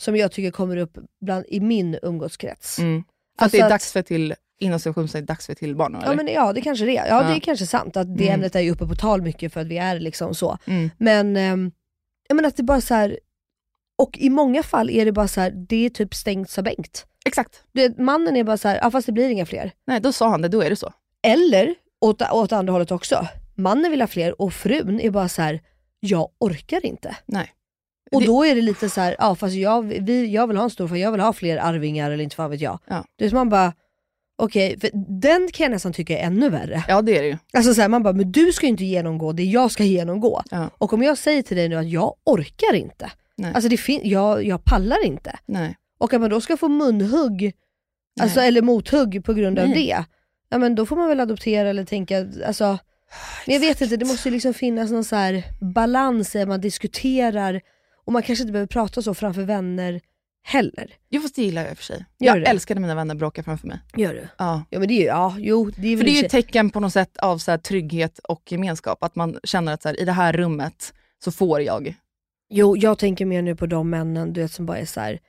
[0.00, 2.78] som jag tycker kommer upp bland, i min umgåskrets.
[2.78, 2.98] Mm.
[3.38, 5.94] Att Alltså det är att- dags för till, inom situationstecken, dags för till barn?
[5.94, 6.06] Eller?
[6.06, 7.06] Ja, men, ja det kanske det är.
[7.08, 7.28] Ja, Ja.
[7.28, 8.34] det är kanske sant att det Mm.
[8.34, 10.58] ämnet är ju uppe på tal mycket för att vi är liksom så.
[10.66, 10.90] Mm.
[10.98, 11.72] Men, ehm,
[12.28, 13.18] jag menar att det bara så här.
[13.98, 17.06] och i många fall är det bara så här, det är typ stängt sa Bengt.
[17.24, 17.62] Exakt.
[17.72, 19.72] Det, mannen är bara så här, ja fast det blir inga fler.
[19.86, 20.92] Nej, då sa han det, då är det så.
[21.22, 25.42] Eller åt, åt andra hållet också, mannen vill ha fler och frun är bara så
[25.42, 25.60] här,
[26.00, 27.16] jag orkar inte.
[27.26, 27.52] Nej.
[28.12, 30.64] Och Det- då är det lite så här, ja fast jag, vi, jag vill ha
[30.64, 32.78] en stor för jag vill ha fler arvingar eller inte fan vet jag.
[32.88, 33.04] Ja.
[33.16, 33.72] Det är som man bara,
[34.42, 36.84] okej, för den kan jag nästan tycka är ännu värre.
[36.88, 37.36] Ja, det är det ju.
[37.52, 40.42] Alltså så här, man bara, men du ska ju inte genomgå det jag ska genomgå.
[40.50, 40.70] Ja.
[40.78, 43.52] Och om jag säger till dig nu att jag orkar inte, Nej.
[43.54, 45.38] alltså det jag, jag pallar inte.
[45.46, 45.76] Nej.
[45.98, 47.52] Och att man då ska få munhugg,
[48.20, 50.04] alltså, eller mothugg på grund av det,
[50.50, 52.78] ja men då får man väl adoptera eller tänka, alltså
[53.46, 57.60] men jag vet inte, det måste ju liksom finnas någon så balans att man diskuterar
[58.04, 60.00] och man kanske inte behöver prata så framför vänner
[60.42, 60.94] heller.
[61.10, 62.04] Jo, fast det gillar jag i och för sig.
[62.18, 62.46] Gör jag det?
[62.46, 63.78] älskar när mina vänner bråkar framför mig.
[63.96, 64.28] Gör du?
[64.38, 64.64] Ja.
[64.70, 66.70] Ja men det är ju, ja jo det är För det är ju ett tecken
[66.70, 69.02] på något sätt av så här trygghet och gemenskap.
[69.04, 70.94] Att man känner att så här, i det här rummet
[71.24, 71.94] så får jag.
[72.50, 75.20] Jo jag tänker mer nu på de männen du vet som bara är så här.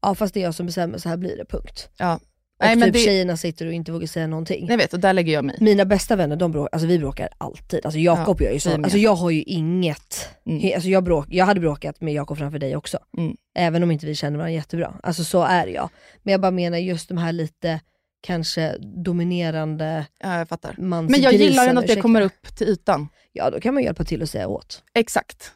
[0.00, 1.88] ja fast det är jag som bestämmer, så här blir det, punkt.
[1.96, 2.20] Ja.
[2.60, 4.66] Och Nej, men typ det, tjejerna sitter och inte vågar säga någonting.
[4.68, 5.56] jag vet, och där lägger jag mig.
[5.60, 7.80] Mina bästa vänner, de bråkar, alltså vi bråkar alltid.
[7.84, 8.74] Alltså Jakob Ja, gör ju så.
[8.74, 10.72] Alltså jag har ju inget, Mm.
[10.74, 12.98] alltså jag, bråk, jag hade bråkat med Jakob framför dig också.
[13.18, 13.36] Mm.
[13.58, 14.94] Även om inte vi känner varandra jättebra.
[15.02, 15.90] Alltså så är jag.
[16.22, 17.80] Men jag bara menar just de här lite
[18.20, 18.76] kanske
[19.22, 20.74] dominerande Ja, jag fattar.
[20.78, 23.08] Men jag gillar ändå att det kommer upp till ytan.
[23.32, 24.82] Ja då kan man hjälpa till att säga åt.
[24.94, 25.52] Exakt.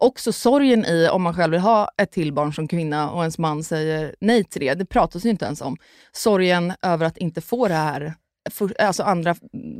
[0.00, 3.38] Också sorgen i om man själv vill ha ett till barn som kvinna och ens
[3.38, 4.74] man säger nej till det.
[4.74, 5.76] Det pratas ju inte ens om.
[6.12, 8.14] Sorgen över att inte få det här,
[8.50, 9.34] för, alltså andra,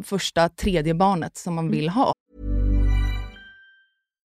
[0.05, 2.13] första, tredje barnet som man vill ha.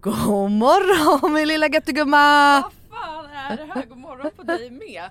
[0.00, 2.60] God morgon min lilla göttegumma!
[2.60, 3.86] Vad fan är det här?
[3.86, 5.10] God morgon på dig med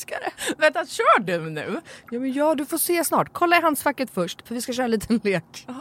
[0.00, 0.54] Älskar det.
[0.58, 1.80] Vänta, kör du nu?
[2.10, 3.28] Ja, men ja, du får se snart.
[3.32, 5.66] Kolla i handskfacket först, för vi ska köra en liten lek.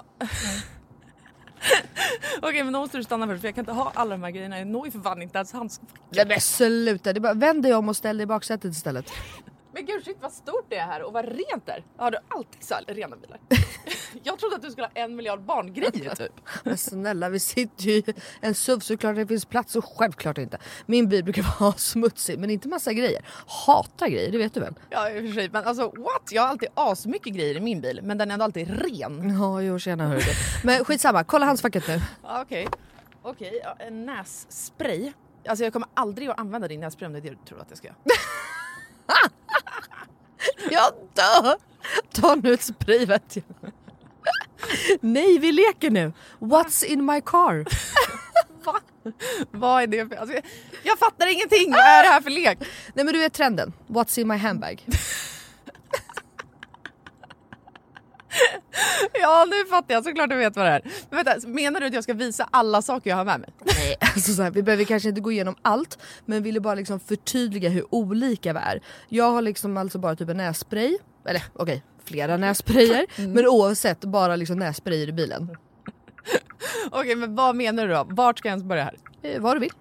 [2.42, 4.32] Okej, men då måste du stanna först för jag kan inte ha alla de här
[4.32, 4.58] grejerna.
[4.58, 5.96] Jag når ju för fan inte ens handskfacket.
[6.10, 9.12] Nej men sluta, det bara, vänd dig om och ställ dig i baksätet istället.
[9.74, 11.84] Men gud shit vad stort det är här och vad rent det är.
[11.98, 13.40] Har du alltid så här rena bilar?
[14.24, 16.32] jag trodde att du skulle ha en miljard barngrejer typ.
[16.64, 18.04] Men snälla, vi sitter ju i
[18.42, 20.58] en SUV så klart det finns plats och självklart inte.
[20.86, 23.26] Min bil brukar vara smutsig men inte massa grejer.
[23.66, 24.76] Hatar grejer, det vet du väl?
[24.90, 26.32] Ja i och för sig, men alltså what?
[26.32, 29.40] Jag har alltid asmycket grejer i min bil men den är ändå alltid ren.
[29.40, 30.22] Ja, jo tjena hörru.
[30.64, 32.02] Men skitsamma, kolla handskfacket nu.
[32.24, 32.68] Ja, Okej,
[33.22, 35.12] okej, ja, en nässpray.
[35.48, 37.66] Alltså jag kommer aldrig att använda din nässpray om det är det du tror att
[37.70, 37.98] jag ska göra.
[40.72, 41.56] Jag dör!
[42.12, 43.72] Ta nu ett spray vet jag.
[45.02, 46.14] Nej, vi leker nu.
[46.40, 47.66] What's in my car?
[48.64, 48.80] Va?
[49.52, 50.16] Vad är det för...
[50.16, 50.44] Alltså, jag,
[50.84, 51.72] jag fattar ingenting!
[51.72, 52.58] Vad är det här för lek?
[52.94, 53.74] Nej men du är trenden.
[53.88, 54.86] What's in my handbag?
[59.14, 60.82] Ja nu fattar jag, såklart du vet vad det är.
[61.10, 63.50] Men vänta, menar du att jag ska visa alla saker jag har med mig?
[63.66, 67.00] Nej, alltså så här, vi behöver kanske inte gå igenom allt men ville bara liksom
[67.00, 68.82] förtydliga hur olika vi är.
[69.10, 74.36] Jag har liksom alltså bara typ en nässpray, eller okej flera nässprayer men oavsett bara
[74.36, 75.58] liksom nässprayer i bilen.
[76.92, 78.08] Okej men vad menar du då?
[78.10, 78.98] Vart ska jag ens börja här?
[79.22, 79.72] Eh, vad du vill.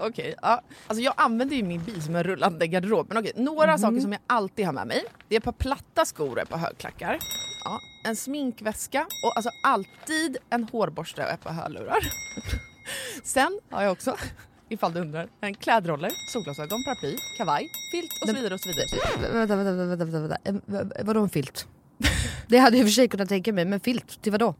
[0.00, 0.62] Okej, ja.
[0.86, 3.06] Alltså jag använder ju min bil som en rullande garderob.
[3.08, 5.04] Men okej, några saker som jag alltid har med mig.
[5.28, 7.18] Det är ett par platta skor och ett par högklackar.
[7.64, 11.98] Ja, en sminkväska och alltså alltid en hårborste och ett par hörlurar.
[13.22, 14.16] Sen har jag också,
[14.70, 19.32] ifall du undrar, en klädroller, solglasögon, paraply, kavaj, filt och så vidare och så vidare.
[19.32, 21.04] Vänta, vänta, vänta, vänta, vänta.
[21.04, 21.66] Vadå en filt?
[22.48, 24.54] Det hade jag i och för sig kunnat tänka mig, men filt till vadå?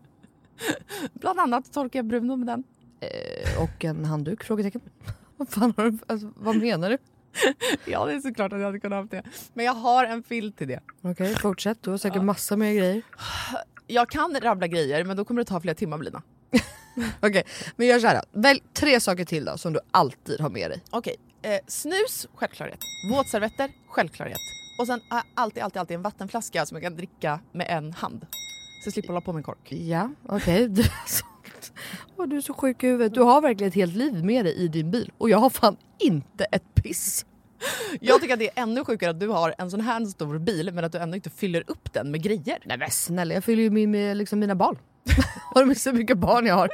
[1.13, 2.65] Bland annat torkar jag Bruno med den.
[3.01, 4.45] Eh, och en handduk?
[4.45, 4.81] Frågetecken.
[5.37, 6.99] Vad fan har du, alltså, vad menar du?
[7.85, 9.23] Ja det är såklart att jag hade kunnat ha det.
[9.55, 10.81] Men jag har en filt till det.
[11.03, 11.83] Okej, fortsätt.
[11.83, 13.03] Du har säkert massa mer grejer.
[13.87, 16.23] Jag kan rabbla grejer men då kommer det ta flera timmar Lina.
[17.21, 17.43] Okej,
[17.77, 18.41] men gör såhär då.
[18.41, 20.83] Välj tre saker till då som du alltid har med dig.
[20.91, 22.79] Okej, eh, snus, självklarhet.
[23.11, 24.41] Våtservetter, självklarhet.
[24.79, 27.93] Och sen har jag alltid, alltid, alltid en vattenflaska som jag kan dricka med en
[27.93, 28.27] hand.
[28.83, 29.73] Så jag slipper hålla på med en kork.
[29.73, 30.65] Ja, okej.
[31.01, 31.25] Alltså,
[32.17, 33.15] Åh, du är så sjuk i huvudet.
[33.15, 35.77] Du har verkligen ett helt liv med dig i din bil och jag har fan
[35.99, 37.27] inte ett piss.
[38.01, 40.71] Jag tycker att det är ännu sjukare att du har en sån här stor bil
[40.73, 42.59] men att du ändå inte fyller upp den med grejer.
[42.65, 44.79] Nej men snälla, jag fyller ju min med liksom mina barn.
[45.55, 46.69] har du så mycket barn jag har?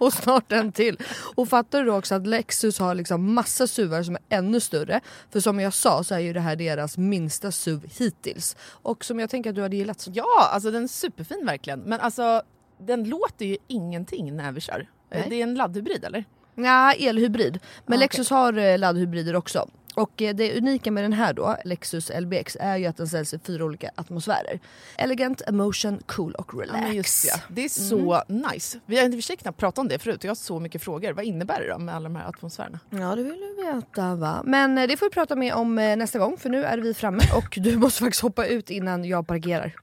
[0.00, 0.98] Och snart en till.
[1.34, 5.00] Och fattar du då också att Lexus har liksom massa SUVar som är ännu större.
[5.30, 8.56] För som jag sa så är ju det här deras minsta SUV hittills.
[8.70, 10.08] Och som jag tänker att du hade gillat.
[10.12, 11.80] Ja, alltså den är superfin verkligen.
[11.80, 12.42] Men alltså
[12.78, 14.88] den låter ju ingenting när vi kör.
[15.10, 15.26] Nej.
[15.30, 16.24] Det är en laddhybrid eller?
[16.54, 17.58] Ja, elhybrid.
[17.86, 19.68] Men Ah, Lexus har eh, laddhybrider också.
[19.94, 23.34] Och eh, det unika med den här då, Lexus LBX, är ju att den säljs
[23.34, 24.60] i fyra olika atmosfärer.
[24.98, 26.86] Elegant, emotion, cool och relax.
[26.86, 27.42] Ja, just det.
[27.48, 28.80] det är så nice.
[28.86, 30.60] Vi har i och för sig knappt pratat om det förut och jag har så
[30.60, 31.12] mycket frågor.
[31.12, 32.78] Vad innebär det då med alla de här atmosfärerna?
[32.90, 34.42] Ja det vill du veta va.
[34.44, 36.94] Men eh, det får vi prata mer om eh, nästa gång för nu är vi
[36.94, 39.74] framme och du måste faktiskt hoppa ut innan jag parkerar.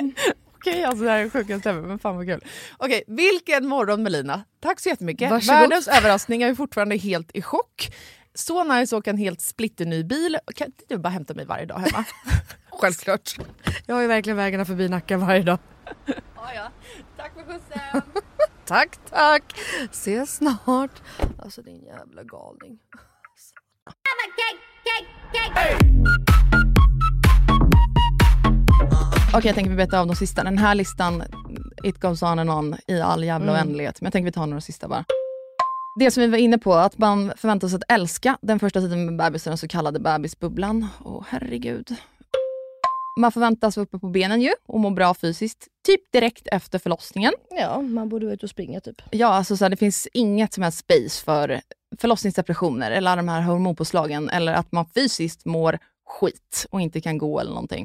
[0.54, 2.44] Okej, alltså det här är det sjukaste ever, men fan vad kul.
[2.76, 4.44] Okej, vilken morgon Melina.
[4.60, 5.30] Tack så jättemycket.
[5.30, 5.60] Varsågod.
[5.60, 7.90] Världens överraskning, jag är fortfarande helt i chock.
[8.34, 10.38] Så nice att åka en helt splitterny bil.
[10.54, 12.04] Kan inte du bara hämta mig varje dag hemma?
[12.70, 13.36] Självklart.
[13.86, 15.58] Jag har ju verkligen vägarna förbi Nacka varje dag.
[16.06, 16.70] ja, ja.
[17.16, 18.02] Tack för skjutsen.
[18.64, 19.42] Tack, tack.
[19.90, 21.02] Ses snart.
[21.38, 22.78] Alltså din jävla galning.
[29.34, 30.44] Okej, jag tänker vi betar av de sista.
[30.44, 31.22] Den här listan,
[31.84, 33.54] it goes on and on i all jävla Mm.
[33.60, 34.00] oändlighet.
[34.00, 35.04] Men jag tänker vi tar några sista bara.
[35.98, 39.06] Det som vi var inne på, att man förväntar sig att älska den första tiden
[39.06, 40.86] med bebisen, den så kallade bebisbubblan.
[41.04, 41.96] Åh herregud.
[43.20, 47.32] Man förväntas vara uppe på benen ju och må bra fysiskt, typ direkt efter förlossningen.
[47.50, 49.02] Ja, man borde vara ute och springa typ.
[49.10, 51.60] Ja, alltså så här, det finns inget som helst space för
[52.00, 57.18] förlossningsdepressioner eller alla de här hormonpåslagen eller att man fysiskt mår skit och inte kan
[57.18, 57.84] gå eller någonting.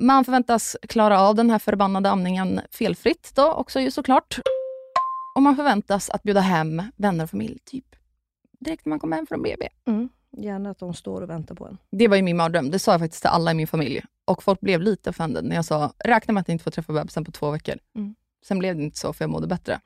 [0.00, 4.40] Man förväntas klara av den här förbannade amningen felfritt då också ju såklart.
[5.34, 7.96] Och man förväntas att bjuda hem vänner och familj typ
[8.64, 9.68] direkt när man kommer hem från BB.
[9.86, 10.08] Mm.
[10.36, 11.78] Gärna att de står och väntar på en.
[11.90, 12.70] Det var ju min mardröm.
[12.70, 14.02] Det sa jag faktiskt till alla i min familj.
[14.24, 17.24] Och folk blev lite offended när jag sa, räkna med att inte få träffa bebisen
[17.24, 17.78] på två veckor.
[17.96, 18.14] Mm.
[18.44, 19.80] Sen blev det inte så, för jag mådde bättre.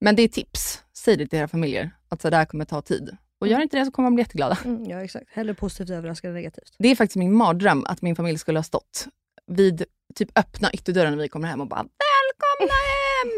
[0.00, 0.82] Men det är tips.
[0.92, 3.16] Säg det till era familjer, att så där kommer ta tid.
[3.38, 4.58] Och gör inte det så kommer man bli jätteglada.
[4.64, 5.26] Mm, ja exakt.
[5.30, 6.74] Hellre positivt överraskad än negativt.
[6.78, 9.06] Det är faktiskt min mardröm att min familj skulle ha stått
[9.46, 9.84] vid
[10.14, 12.74] typ öppna ytterdörren när vi kommer hem och bara “Välkomna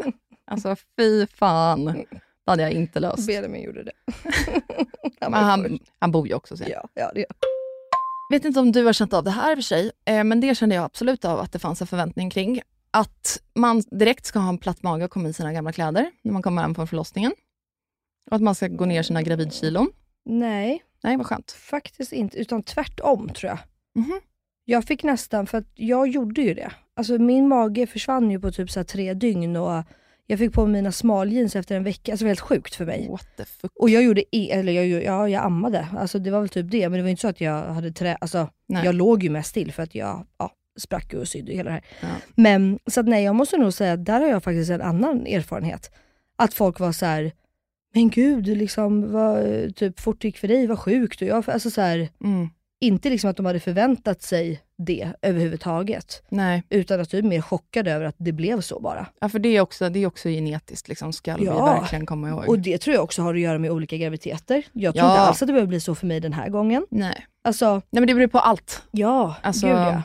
[0.04, 0.12] hem!”
[0.46, 1.84] Alltså fy fan.
[1.84, 3.26] Det hade jag inte löst.
[3.26, 3.92] Benjamin gjorde det.
[5.20, 6.56] Men han, han bor ju också.
[6.56, 6.70] Så jag.
[6.70, 7.28] Ja, ja det gör
[8.30, 10.40] vet inte om du har känt av det här i och för sig, eh, men
[10.40, 12.60] det kände jag absolut av att det fanns en förväntning kring.
[12.90, 16.32] Att man direkt ska ha en platt mage och komma i sina gamla kläder när
[16.32, 17.32] man kommer hem från förlossningen.
[18.30, 19.90] Och att man ska gå ner sina gravidkilon.
[20.24, 21.52] Nej, Nej, vad skönt.
[21.52, 22.38] faktiskt inte.
[22.38, 23.58] Utan tvärtom tror jag.
[24.04, 24.20] Mhm.
[24.64, 26.72] Jag fick nästan, för att jag gjorde ju det.
[26.94, 29.82] Alltså min mage försvann ju på typ så tre dygn och
[30.26, 32.12] jag fick på mig mina smaljeans efter en vecka.
[32.12, 33.08] Alltså det var helt sjukt för mig.
[33.10, 33.72] What the fuck?
[33.74, 35.88] Och jag gjorde, e- eller jag, ja, jag ammade.
[35.96, 36.88] Alltså det var väl typ det.
[36.88, 38.84] Men det var inte så att jag hade trä, alltså Nej.
[38.84, 41.84] jag låg ju mest still för att jag ja, sprack och sydde hela det här.
[42.00, 42.08] Ja.
[42.34, 45.26] Men så att nej, jag måste nog säga att där har jag faktiskt en annan
[45.26, 45.90] erfarenhet.
[46.36, 47.32] Att folk var så här.
[47.94, 49.44] men gud, liksom, vad,
[49.76, 51.22] typ fort gick för dig, vad sjukt.
[51.22, 52.48] Och jag, alltså så här, Mm.
[52.80, 56.22] Inte liksom att de hade förväntat sig det överhuvudtaget.
[56.28, 59.06] Nej, Utan att typ mer chockade över att det blev så bara.
[59.20, 61.64] ja, för det är också, det är också genetiskt, liksom, ska vi Ja.
[61.80, 62.48] verkligen komma ihåg.
[62.48, 64.62] Och det tror jag också har att göra med olika graviditeter.
[64.72, 65.12] Jag tror Ja.
[65.12, 66.86] inte alls att det behöver bli så för mig den här gången.
[66.90, 67.26] Nej.
[67.44, 68.82] Alltså, Nej, men det beror på allt.
[68.90, 70.02] ja, Alltså, gud ja.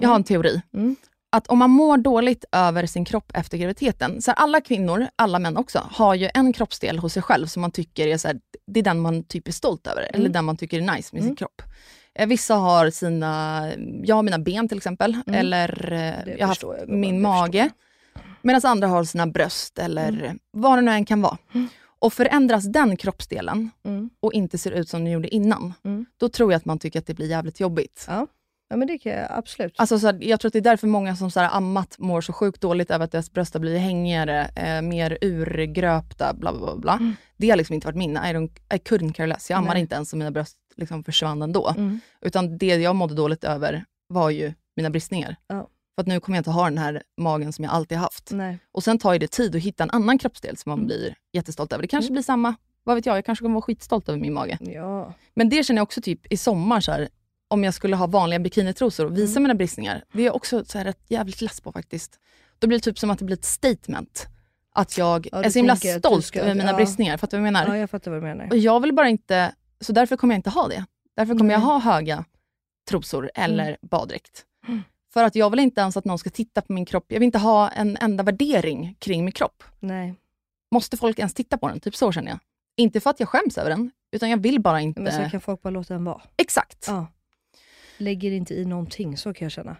[0.00, 0.60] Jag har en teori.
[0.74, 0.96] Mm.
[1.32, 5.38] Att om man mår dåligt över sin kropp efter graviditeten, så här, alla kvinnor, alla
[5.38, 8.36] män också, har ju en kroppsdel hos sig själv som man tycker är, så här,
[8.66, 10.32] det är den man typ är stolt över, eller Mm.
[10.32, 11.62] den man tycker är nice med sin kropp.
[12.18, 13.62] Eh, Vissa har sina,
[14.04, 16.28] jag har mina ben till exempel, eller eh, Mm.
[16.38, 17.70] Jag har haft jag, min mage.
[18.42, 20.38] Medan andra har sina bröst eller Mm.
[20.52, 21.38] vad det nu än kan vara.
[22.00, 24.10] Och förändras den kroppsdelen Mm.
[24.20, 26.06] och inte ser ut som den gjorde innan, Mm.
[26.16, 28.04] då tror jag att man tycker att det blir jävligt jobbigt.
[28.08, 28.26] Ja.
[28.70, 29.74] ja, men det kan jag absolut.
[29.76, 32.20] Alltså, så här, jag tror att det är därför många som så här, ammat mår
[32.20, 36.60] så sjukt dåligt över att deras bröst har blivit hängigare, eh, mer urgröpta, bla bla
[36.60, 36.76] bla.
[36.76, 37.14] bla.
[37.36, 38.30] Det har liksom inte varit min, I,
[38.74, 39.50] I couldn't care less.
[39.50, 39.74] Jag ammar Mm.
[39.74, 39.80] Nej.
[39.82, 41.68] inte ens och mina bröst liksom försvann ändå.
[41.76, 42.00] Mm.
[42.20, 45.36] Utan det jag mådde dåligt över var ju mina bristningar.
[45.46, 45.68] Ja.
[45.94, 48.30] För att nu kommer jag inte ha den här magen som jag alltid haft.
[48.32, 48.58] Nej.
[48.72, 51.72] Och sen tar ju det tid att hitta en annan kroppsdel som man blir jättestolt
[51.72, 51.82] över.
[51.82, 54.58] Det kanske blir samma, vad vet jag, jag kanske kommer vara skitstolt över min mage.
[54.60, 55.14] Ja.
[55.34, 57.08] Men det känner jag också typ i sommar, så här,
[57.48, 60.04] om jag skulle ha vanliga bikinitrosor och visa mina bristningar.
[60.12, 62.18] Det är jag också så här, jävligt less på faktiskt.
[62.58, 64.26] Då blir det typ som att det blir ett statement.
[64.74, 66.76] Att jag Ja, är så himla stolt ska- över mina ja.
[66.76, 67.16] bristningar.
[67.16, 67.66] Fattar du vad jag menar?
[67.74, 68.48] ja, jag fattar vad du menar.
[68.50, 70.84] Och jag vill bara inte, så därför kommer jag inte ha det.
[71.16, 71.66] Därför kommer jag Nej.
[71.66, 72.24] ha höga
[72.90, 73.78] trosor eller Mm.
[73.82, 74.44] baddräkt.
[74.68, 74.82] Mm.
[75.12, 77.04] För att jag vill inte ens att någon ska titta på min kropp.
[77.08, 79.62] Jag vill inte ha en enda värdering kring min kropp.
[79.80, 80.14] Nej.
[80.70, 81.80] Måste folk ens titta på den?
[81.80, 82.38] Typ så känner jag.
[82.76, 85.00] Inte för att jag skäms över den, utan jag vill bara inte...
[85.00, 86.22] Men så kan folk bara låta den vara.
[86.36, 86.84] Exakt.
[86.88, 87.06] Ja.
[87.96, 89.76] Lägger inte i någonting, så kan jag känna.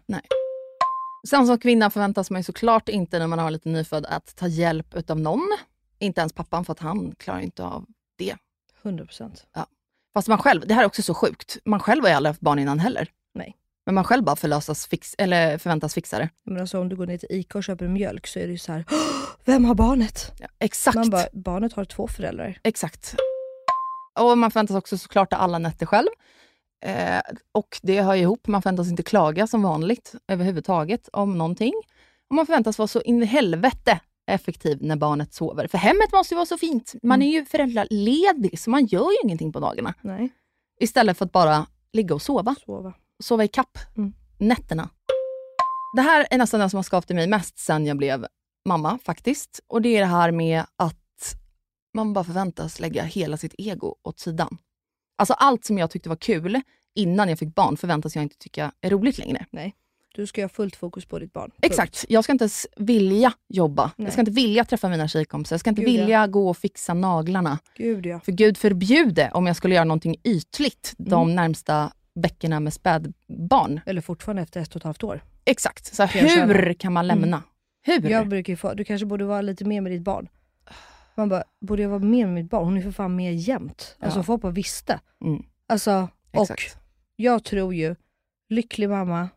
[1.29, 4.47] Sen som kvinna förväntas man ju såklart inte när man har lite nyfödd att ta
[4.47, 5.57] hjälp utav någon.
[5.99, 7.87] Inte ens pappan för att han klarar inte av
[8.19, 8.37] det.
[8.83, 9.47] 100 procent.
[10.19, 12.41] Fast man själv, det här är också så sjukt, man själv har ju aldrig haft
[12.41, 13.09] barn innan heller.
[13.35, 13.57] Nej.
[13.87, 16.29] Men man själv bara förlösas fix, eller förväntas fixa det.
[16.45, 18.59] Men alltså, om du går ner till ICA och köper mjölk så är det ju
[18.59, 18.85] så här.
[18.91, 18.97] "Åh,
[19.45, 20.33] vem har barnet?
[20.39, 20.95] Ja, exakt.
[20.95, 22.59] Man bara, barnet har två föräldrar.
[22.65, 23.15] Exakt.
[24.21, 26.09] Och man förväntas också såklart alla nätter själv.
[26.85, 27.21] Eh,
[27.53, 28.47] och det hör ju ihop.
[28.47, 31.75] Man förväntas inte klaga som vanligt överhuvudtaget om någonting.
[32.31, 35.67] Och man förväntas vara så in i helvete effektiv när barnet sover.
[35.67, 36.95] För hemmet måste ju vara så fint.
[37.03, 39.95] Man är ju föräldraledig, så man gör ju ingenting på dagarna.
[40.01, 40.31] Nej.
[40.81, 42.55] Istället för att bara ligga och sova.
[42.67, 42.95] Sova.
[43.23, 43.79] Sova i kapp
[44.39, 44.91] nätterna.
[45.97, 48.27] Det här är nästan det som har skapat i mig mest sen jag blev
[48.69, 49.61] mamma faktiskt.
[49.67, 51.37] Och det är det här med att
[51.95, 54.59] man bara förväntas lägga hela sitt ego åt sidan.
[55.19, 56.61] Alltså allt som jag tyckte var kul
[56.95, 59.47] innan jag fick barn förväntas jag inte tycka är roligt längre.
[59.51, 59.75] Nej.
[60.15, 61.51] Du ska ha fullt fokus på ditt barn.
[61.63, 62.05] Exakt.
[62.09, 63.91] Jag ska inte ens vilja jobba.
[63.97, 64.07] Nej.
[64.07, 65.55] Jag ska inte vilja träffa mina tjejkompisar.
[65.55, 66.01] Jag ska inte Gud, ja.
[66.01, 67.59] vilja gå och fixa naglarna.
[67.77, 68.21] Gud ja.
[68.21, 73.81] För gud förbjude om jag skulle göra någonting ytligt de närmsta veckorna med spädbarn.
[73.87, 75.21] Eller fortfarande efter ett och ett halvt år.
[75.45, 75.95] Exakt.
[75.95, 77.43] Så hur kan man lämna?
[77.87, 78.03] Mm.
[78.03, 78.11] Hur?
[78.11, 80.29] Jag brukar få, du kanske borde vara lite mer med ditt barn.
[81.15, 82.65] Man bara, borde jag vara mer med mitt barn?
[82.65, 83.97] Hon är för fan med jämt.
[83.99, 84.23] Alltså Ja.
[84.23, 85.01] folk bara visste.
[85.25, 85.43] Mm.
[85.69, 86.77] Alltså, och Exakt.
[87.17, 87.95] jag tror ju,
[88.49, 89.29] lycklig mamma,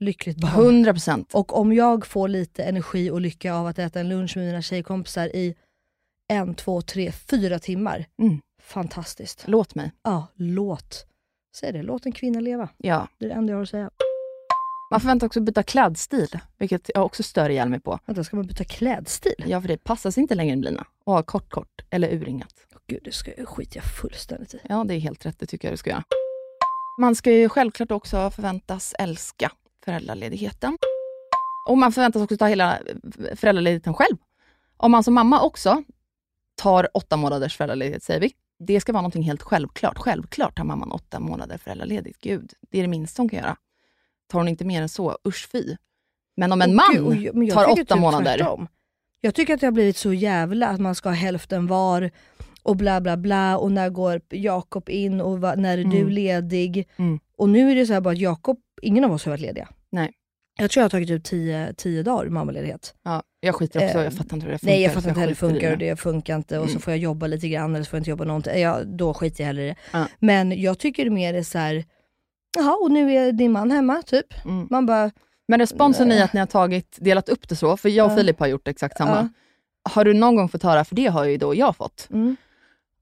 [0.00, 0.50] lyckligt barn.
[0.50, 1.34] 100 procent.
[1.34, 4.62] Och om jag får lite energi och lycka av att äta en lunch med mina
[4.62, 5.54] tjejkompisar i
[6.28, 8.06] en, två, tre, fyra timmar.
[8.22, 8.40] Mm.
[8.62, 9.44] Fantastiskt.
[9.46, 9.92] Låt mig.
[10.02, 11.06] Ja, låt.
[11.56, 12.68] Säg det, låt en kvinna leva.
[12.76, 13.08] Ja.
[13.18, 13.90] Det är det enda jag har att säga.
[14.90, 17.98] Man förväntas också byta klädstil, vilket jag också stör ihjäl mig på.
[18.06, 19.44] Vänta, ska man byta klädstil?
[19.46, 20.86] Ja, för det passar sig inte längre Blina.
[21.04, 22.54] Och ha kort, kort eller urringat.
[22.86, 23.32] Gud, det ska,
[23.74, 24.58] jag fullständigt i.
[24.68, 25.38] Ja, det är helt rätt.
[25.38, 26.04] Det tycker jag du ska göra.
[27.00, 29.52] Man ska ju självklart också förväntas älska
[29.84, 30.78] föräldraledigheten.
[31.68, 32.78] Och man förväntas också ta hela
[33.36, 34.16] föräldraledigheten själv.
[34.76, 35.82] Om man som mamma också
[36.54, 38.32] tar åtta månaders föräldraledighet, säger vi.
[38.58, 39.98] Det ska vara någonting helt självklart.
[39.98, 42.20] Självklart har mamman åtta månader föräldraledigt.
[42.20, 43.56] Gud, det är det minsta hon kan göra.
[44.28, 45.76] Tar hon inte mer än så, usch fy.
[46.36, 48.36] Men om en man gud, jag- jag tar åtta typ månader.
[48.38, 48.68] tvärtom.
[49.20, 52.10] Jag tycker att det har blivit så jävla att man ska ha hälften var
[52.62, 56.08] och bla bla bla och när går Jakob in och va, när är du Mm.
[56.08, 56.88] ledig?
[56.96, 57.20] Mm.
[57.40, 59.68] Och nu är det så här bara att Jakob, ingen av oss har varit lediga.
[59.92, 60.12] Nej.
[60.58, 62.94] Jag tror jag har tagit ut tio, tio dagar mammaledighhet.
[63.02, 64.72] Ja, jag skiter också, Eh, jag fattar inte hur det funkar.
[64.74, 66.70] Nej jag så fattar inte heller hur det funkar och det funkar inte och så
[66.70, 66.80] Mm.
[66.82, 68.60] får jag jobba lite grann eller så får jag inte jobba någonting.
[68.60, 69.76] Ja, då skiter jag hellre i det.
[69.92, 70.06] Ja.
[70.18, 71.84] Men jag tycker mer det är så här.
[72.56, 74.44] jaha och nu är din man hemma typ.
[74.44, 74.66] Mm.
[74.70, 75.10] Man bara,
[75.48, 78.16] Men responsen i att ni har tagit, delat upp det så, för jag och Ja.
[78.16, 79.28] Filip har gjort exakt samma.
[79.90, 82.36] Har du någon gång fått höra, för det har ju då jag fått, mm.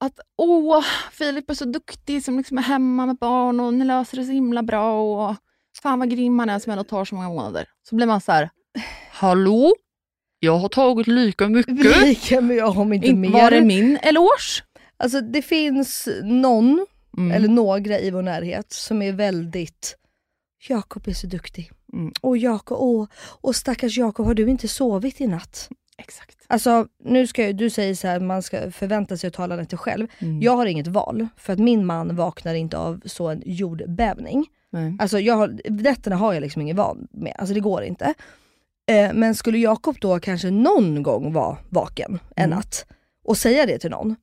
[0.01, 4.17] Att åh, Filip är så duktig som liksom är hemma med barn och ni löser
[4.17, 5.37] det så himla bra och
[5.83, 7.69] fan vad grym han är som ändå tar så många månader.
[7.89, 8.51] Så blir man så här,
[9.11, 9.75] hallå?
[10.41, 12.01] Jag har tagit lika mycket.
[12.03, 13.31] lika med om inte In, mer.
[13.31, 14.63] var det min eloge?
[14.97, 16.87] Alltså det finns någon,
[17.19, 17.33] Mm.
[17.33, 19.97] eller några i vår närhet som är väldigt,
[20.69, 21.71] Jakob är så duktig.
[21.93, 22.13] Mm.
[22.21, 23.07] Och Jakob, åh,
[23.41, 25.69] och stackars Jakob, har du inte sovit i natt?
[25.99, 26.37] Exakt.
[26.47, 30.07] Alltså nu ska du säger så här, man ska förvänta sig att tala nätter själv.
[30.19, 30.43] Mm.
[30.43, 34.47] Jag har inget val, för att min man vaknar inte av så en jordbävning.
[34.71, 34.97] Nej.
[34.99, 38.15] Alltså jag har, nätterna har jag liksom ingen val med, alltså det går inte.
[38.91, 42.57] Eh, men skulle Jakob då kanske någon gång vara vaken en Mm.
[42.59, 42.87] natt
[43.25, 44.17] och säga det till någon,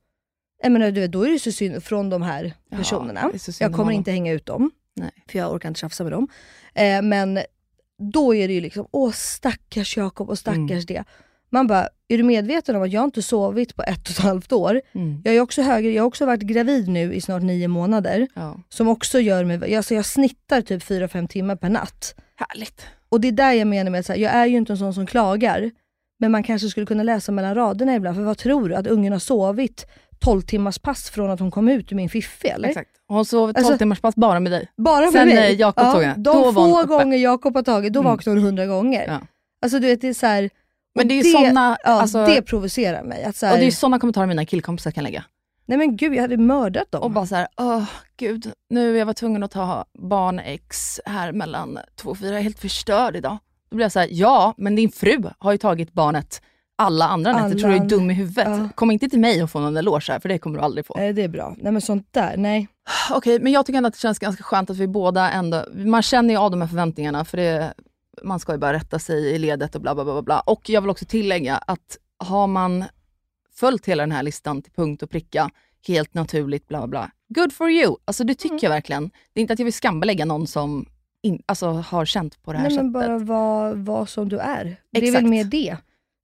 [0.62, 3.30] jag menar, du vet, då är det så synd från de här Ja, personerna.
[3.38, 5.10] synd jag om kommer inte hänga ut dem, Nej.
[5.28, 6.28] för jag orkar inte tjafsa med dem.
[6.74, 7.38] Eh, men
[8.12, 10.84] då är det ju liksom, åh stackars Jakob och stackars Mm.
[10.86, 11.04] det.
[11.56, 14.52] Man bara, är du medveten om att jag inte sovit på ett och ett halvt
[14.52, 14.80] år?
[14.94, 15.20] Mm.
[15.24, 18.28] Jag, är också högre, jag har också varit gravid nu i snart nio månader.
[18.34, 18.56] Ja.
[18.68, 22.14] Som också gör mig, alltså jag snittar typ 4-5 timmar per natt.
[22.36, 22.86] Härligt.
[23.08, 24.94] Och det är där jag menar med att här, jag är ju inte en sån
[24.94, 25.70] som klagar.
[26.18, 28.16] Men man kanske skulle kunna läsa mellan raderna ibland.
[28.16, 28.74] För vad tror du?
[28.74, 29.86] Att ungen har sovit
[30.18, 32.68] 12 timmars pass från att hon kom ut ur min fiffi eller?
[32.68, 32.90] Exakt.
[33.08, 34.68] Hon sov ett 12 Alltså- timmars pass bara med dig.
[34.76, 35.54] Bara med Sen mig?
[35.54, 38.10] Jakob tog henne, De då få gånger Jakob har tagit, då Mm.
[38.12, 39.04] vaknar hon hundra gånger.
[39.06, 39.20] Ja.
[39.62, 40.50] Alltså du vet det är så här,
[40.96, 43.24] Men det är ju såna, ja, alltså- det provocerar mig.
[43.24, 45.24] Att så här, Och det är ju sådana kommentarer mina killkompisar kan lägga.
[45.66, 47.02] nej men gud jag hade mördat dem.
[47.02, 47.84] Och bara så här, åh
[48.16, 52.38] gud, nu jag var tvungen att ta barn X här mellan två och fyra, jag
[52.38, 53.38] är helt förstörd idag.
[53.70, 56.42] Då blir jag så här, ja, men din fru har ju tagit barnet
[56.78, 57.44] alla andra nätter.
[57.44, 58.48] Alla Tror du är dum i huvudet?
[58.48, 58.68] Ja.
[58.74, 60.94] Kom inte till mig och få någon eloge här, för det kommer du aldrig få.
[60.96, 61.54] Nej det är bra.
[61.58, 62.68] Nej men sånt där, nej.
[63.10, 66.02] Okej, men jag tycker ändå att det känns ganska skönt att vi båda ändå, man
[66.02, 67.74] känner ju av de här förväntningarna, för det,
[68.22, 70.22] man ska ju bara rätta sig i ledet och bla bla bla.
[70.22, 70.40] bla.
[70.40, 72.84] Och jag vill också tillägga att har man
[73.54, 75.50] följt hela den här listan till punkt och pricka,
[75.88, 77.10] helt naturligt, bla bla bla.
[77.28, 77.96] Good for you!
[78.04, 79.10] Alltså det tycker jag verkligen.
[79.32, 80.86] Det är inte att jag vill skambelägga någon som
[81.22, 82.84] in, alltså, har känt på det här Nej sättet.
[82.84, 84.76] men bara var, var som du är.
[84.92, 85.22] Det är Exakt.
[85.22, 85.76] väl mer det.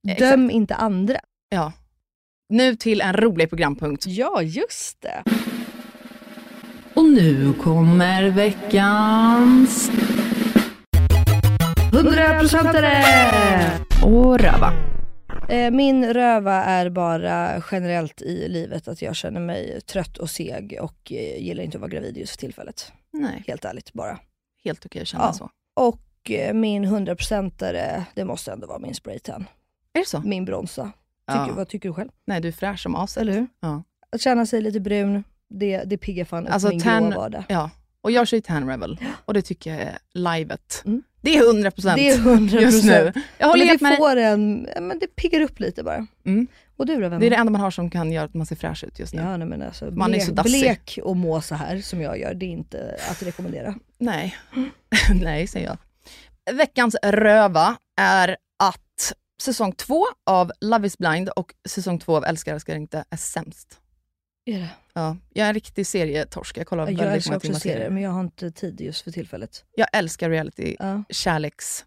[0.07, 0.31] Exakt.
[0.31, 1.19] Döm inte andra.
[1.49, 1.71] Ja.
[2.49, 4.05] Nu till en rolig programpunkt.
[4.07, 5.23] Ja just det.
[6.93, 9.91] Och nu kommer veckans...
[11.93, 13.03] 100 procentare!
[14.03, 14.73] Och röva.
[15.49, 20.77] Eh, min röva är bara generellt i livet att jag känner mig trött och seg
[20.81, 22.91] och eh, gillar inte att vara gravid just för tillfället.
[23.13, 23.43] Nej.
[23.47, 24.19] Helt ärligt bara.
[24.63, 25.33] Helt okej att känna Ja.
[25.33, 25.49] så.
[25.73, 29.45] Och eh, min 100%are, det måste ändå vara min spraytan.
[29.93, 30.19] Är det så?
[30.19, 30.83] Min bronsa.
[31.27, 31.53] Tycker, Ja.
[31.55, 32.09] Vad tycker du själv?
[32.27, 33.17] Nej, du är fräsch som as.
[33.17, 33.47] Eller hur?
[33.59, 33.83] Ja.
[34.11, 37.43] Att känna sig lite brun, det, det piggar fan upp Alltså min tan, gråa vardag.
[37.49, 37.69] ja.
[38.01, 40.81] Och jag kör ju Tan Rebel och det tycker jag är livet.
[40.85, 41.03] Mm.
[41.23, 42.59] Det är 100 procent Det är 100%.
[42.61, 43.13] just nu.
[43.37, 46.07] Jag håller men det med får en, men det piggar upp lite bara.
[46.25, 46.47] Mm.
[46.77, 47.19] Och du då vän?
[47.19, 49.13] Det är det enda man har som kan göra att man ser fräsch ut just
[49.13, 49.21] nu.
[49.21, 50.51] Ja, nej, men alltså, Man är blek, så dassig.
[50.61, 53.75] blek och må så här som jag gör, det är inte att rekommendera.
[53.97, 54.35] Nej.
[55.21, 55.77] Nej, säger jag.
[56.55, 62.53] Veckans röva är att säsong två av Love is blind och säsong två av Älskar
[62.53, 63.79] älskar inte är sämst.
[64.45, 64.69] Är det?
[64.93, 66.57] Ja, jag är en riktig serietorsk.
[66.57, 67.89] Jag kollar Jag väldigt många timmar serier, serier.
[67.89, 69.65] men jag har inte tid just för tillfället.
[69.75, 71.03] Jag älskar reality, Ja.
[71.09, 71.85] kärleksserier.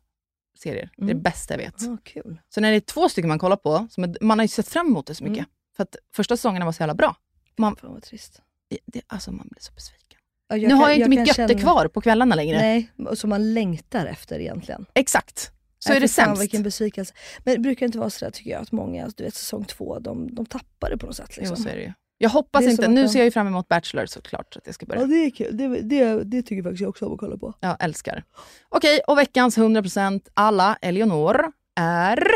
[0.64, 1.22] Det är det Mm.
[1.22, 1.82] bästa jag vet.
[1.82, 2.40] Ah, kul.
[2.48, 4.68] Så när det är två stycken man kollar på, som är, man har ju sett
[4.68, 5.38] fram emot det så mycket.
[5.38, 5.50] Mm.
[5.76, 7.16] För att första säsongerna var så jävla bra.
[7.57, 8.42] Man, Fan vad trist.
[8.86, 10.18] det, alltså man blir så besviken.
[10.48, 12.59] Ja, nu kan- har jag inte mitt götte känna- kvar på kvällarna längre.
[12.59, 14.86] Nej, som man längtar efter egentligen.
[14.94, 15.52] Exakt.
[15.78, 16.42] Så Nej, är det fy fan, sämst.
[16.42, 17.14] Vilken besvikelse.
[17.44, 20.34] Men det brukar inte vara sådär tycker jag, att många, du vet säsong två, de,
[20.34, 21.36] de tappar det på något sätt.
[21.36, 21.57] Liksom.
[21.59, 21.92] Jo, så är det ju.
[22.18, 25.00] Jag hoppas inte, nu ser jag ju fram emot Bachelor såklart, att jag ska börja.
[25.00, 27.54] Ja det är kul, det, det, det tycker faktiskt jag också om att kolla på.
[27.60, 28.24] Jag älskar.
[28.68, 32.28] Okej, och veckans 100% alla Eleonor är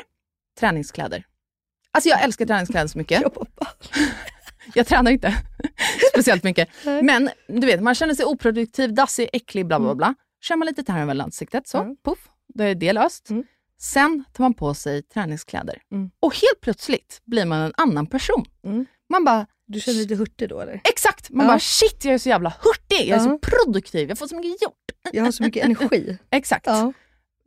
[0.60, 1.24] träningskläder.
[1.92, 3.22] Alltså jag älskar träningskläder så mycket.
[4.74, 5.34] Jag tränar inte
[6.12, 6.68] speciellt mycket.
[6.84, 9.86] Men du vet, man känner sig oproduktiv, dassig, äcklig, bla Mm.
[9.86, 10.14] bla bla.
[10.42, 12.18] Kör man lite Terranvel i ansiktet, så puff,
[12.54, 13.28] då är det löst.
[13.80, 15.78] Sen tar man på sig träningskläder.
[15.92, 16.10] Mm.
[16.20, 18.44] Och helt plötsligt blir man en annan person.
[19.08, 19.46] Man bara...
[19.72, 20.80] Du känner dig lite hurtig då eller?
[20.84, 21.30] Exakt!
[21.30, 21.52] Man Ja.
[21.52, 23.38] bara shit, jag är så jävla hurtig, jag är så Ja.
[23.42, 24.74] produktiv, jag får så mycket gjort.
[25.12, 26.18] Jag har så mycket energi.
[26.30, 26.66] Exakt.
[26.66, 26.92] Ja.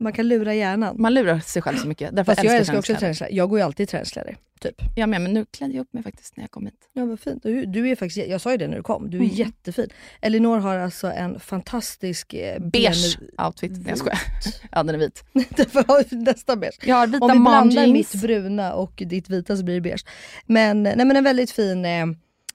[0.04, 0.96] Man kan lura hjärnan.
[0.98, 2.16] Man lurar sig själv så mycket.
[2.16, 3.34] Därför Fast jag älskar också träningskläder.
[3.34, 4.36] Jag går ju alltid i träningskläder.
[4.60, 4.74] Typ.
[4.96, 6.74] Ja, men, men nu klädde jag upp mig faktiskt när jag kom hit.
[6.92, 7.42] Ja vad fint.
[7.42, 9.34] Du, du är faktiskt, jag sa ju det när du kom, du är Mm.
[9.34, 9.88] jättefin.
[10.20, 13.72] Elinor har alltså en fantastisk eh, Beige outfit.
[13.72, 14.18] Nej, jag skojar.
[14.72, 15.24] Ja, den är vit.
[16.12, 16.24] ben...
[16.24, 16.78] Nästan beige.
[16.84, 20.04] Jag har vita Om vi blandar mitt bruna och ditt vita så blir det beige.
[20.46, 22.06] Men, nej, men en väldigt fin eh,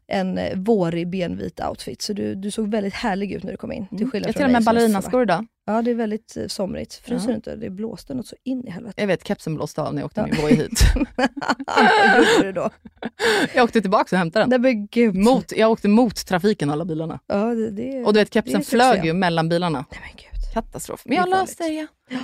[0.09, 2.01] en eh, vårig benvit outfit.
[2.01, 3.87] Så du, du såg väldigt härlig ut när du kom in.
[3.87, 4.11] Till Mm.
[4.11, 5.45] skillnad Jag till och med ballerinaskor idag.
[5.65, 6.93] Ja det är väldigt eh, somrigt.
[6.93, 7.35] Fryser Ja.
[7.35, 7.55] inte?
[7.55, 9.01] Det blåste något så in i helvete.
[9.01, 10.25] Jag vet, kepsen blåste av när jag åkte Ja.
[10.27, 10.81] min Voi hit.
[11.15, 12.69] Vad gjorde du då?
[13.55, 14.49] jag åkte tillbaka och hämtade den.
[14.61, 15.15] Nej men gud.
[15.15, 17.19] Mot, jag åkte mot trafiken alla bilarna.
[17.27, 18.75] Ja, det, det, Och du vet, det är kepsen succé.
[18.77, 19.85] flög ju mellan bilarna.
[19.91, 20.53] Nej men gud.
[20.53, 21.01] Katastrof.
[21.05, 21.87] Men jag löste det.
[22.15, 22.19] Ha,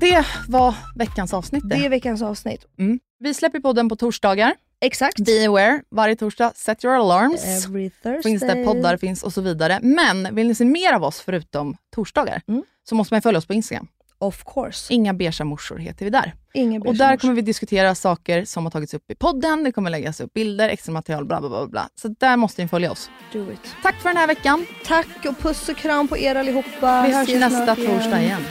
[0.00, 1.62] det var veckans avsnitt.
[1.66, 2.66] Det är veckans avsnitt.
[2.78, 3.00] Mm.
[3.18, 4.54] Vi släpper podden på torsdagar.
[4.80, 5.24] Exakt.
[5.24, 6.52] Be aware, varje torsdag.
[6.54, 7.44] Set your alarms.
[7.44, 8.22] Every Thursday.
[8.22, 9.78] Finns det poddar, finns och så vidare.
[9.82, 12.42] Men vill ni se mer av oss förutom torsdagar
[12.88, 13.88] så måste man följa oss på Instagram.
[14.18, 14.94] Of course.
[14.94, 16.34] Inga beiga morsor heter vi där.
[16.54, 19.64] Ingen Och där kommer vi diskutera saker som har tagits upp i podden.
[19.64, 21.66] Det kommer läggas upp bilder, extra material, bla bla bla.
[21.66, 21.88] bla.
[21.94, 23.10] Så där måste ni följa oss.
[23.32, 23.60] Do it.
[23.82, 24.66] Tack för den här veckan.
[24.84, 27.02] Tack och puss och kram på er allihopa.
[27.06, 28.42] Vi hörs Ses nästa torsdag igen.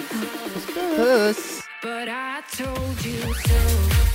[0.96, 1.62] Puss!
[1.82, 4.15] But I told you so.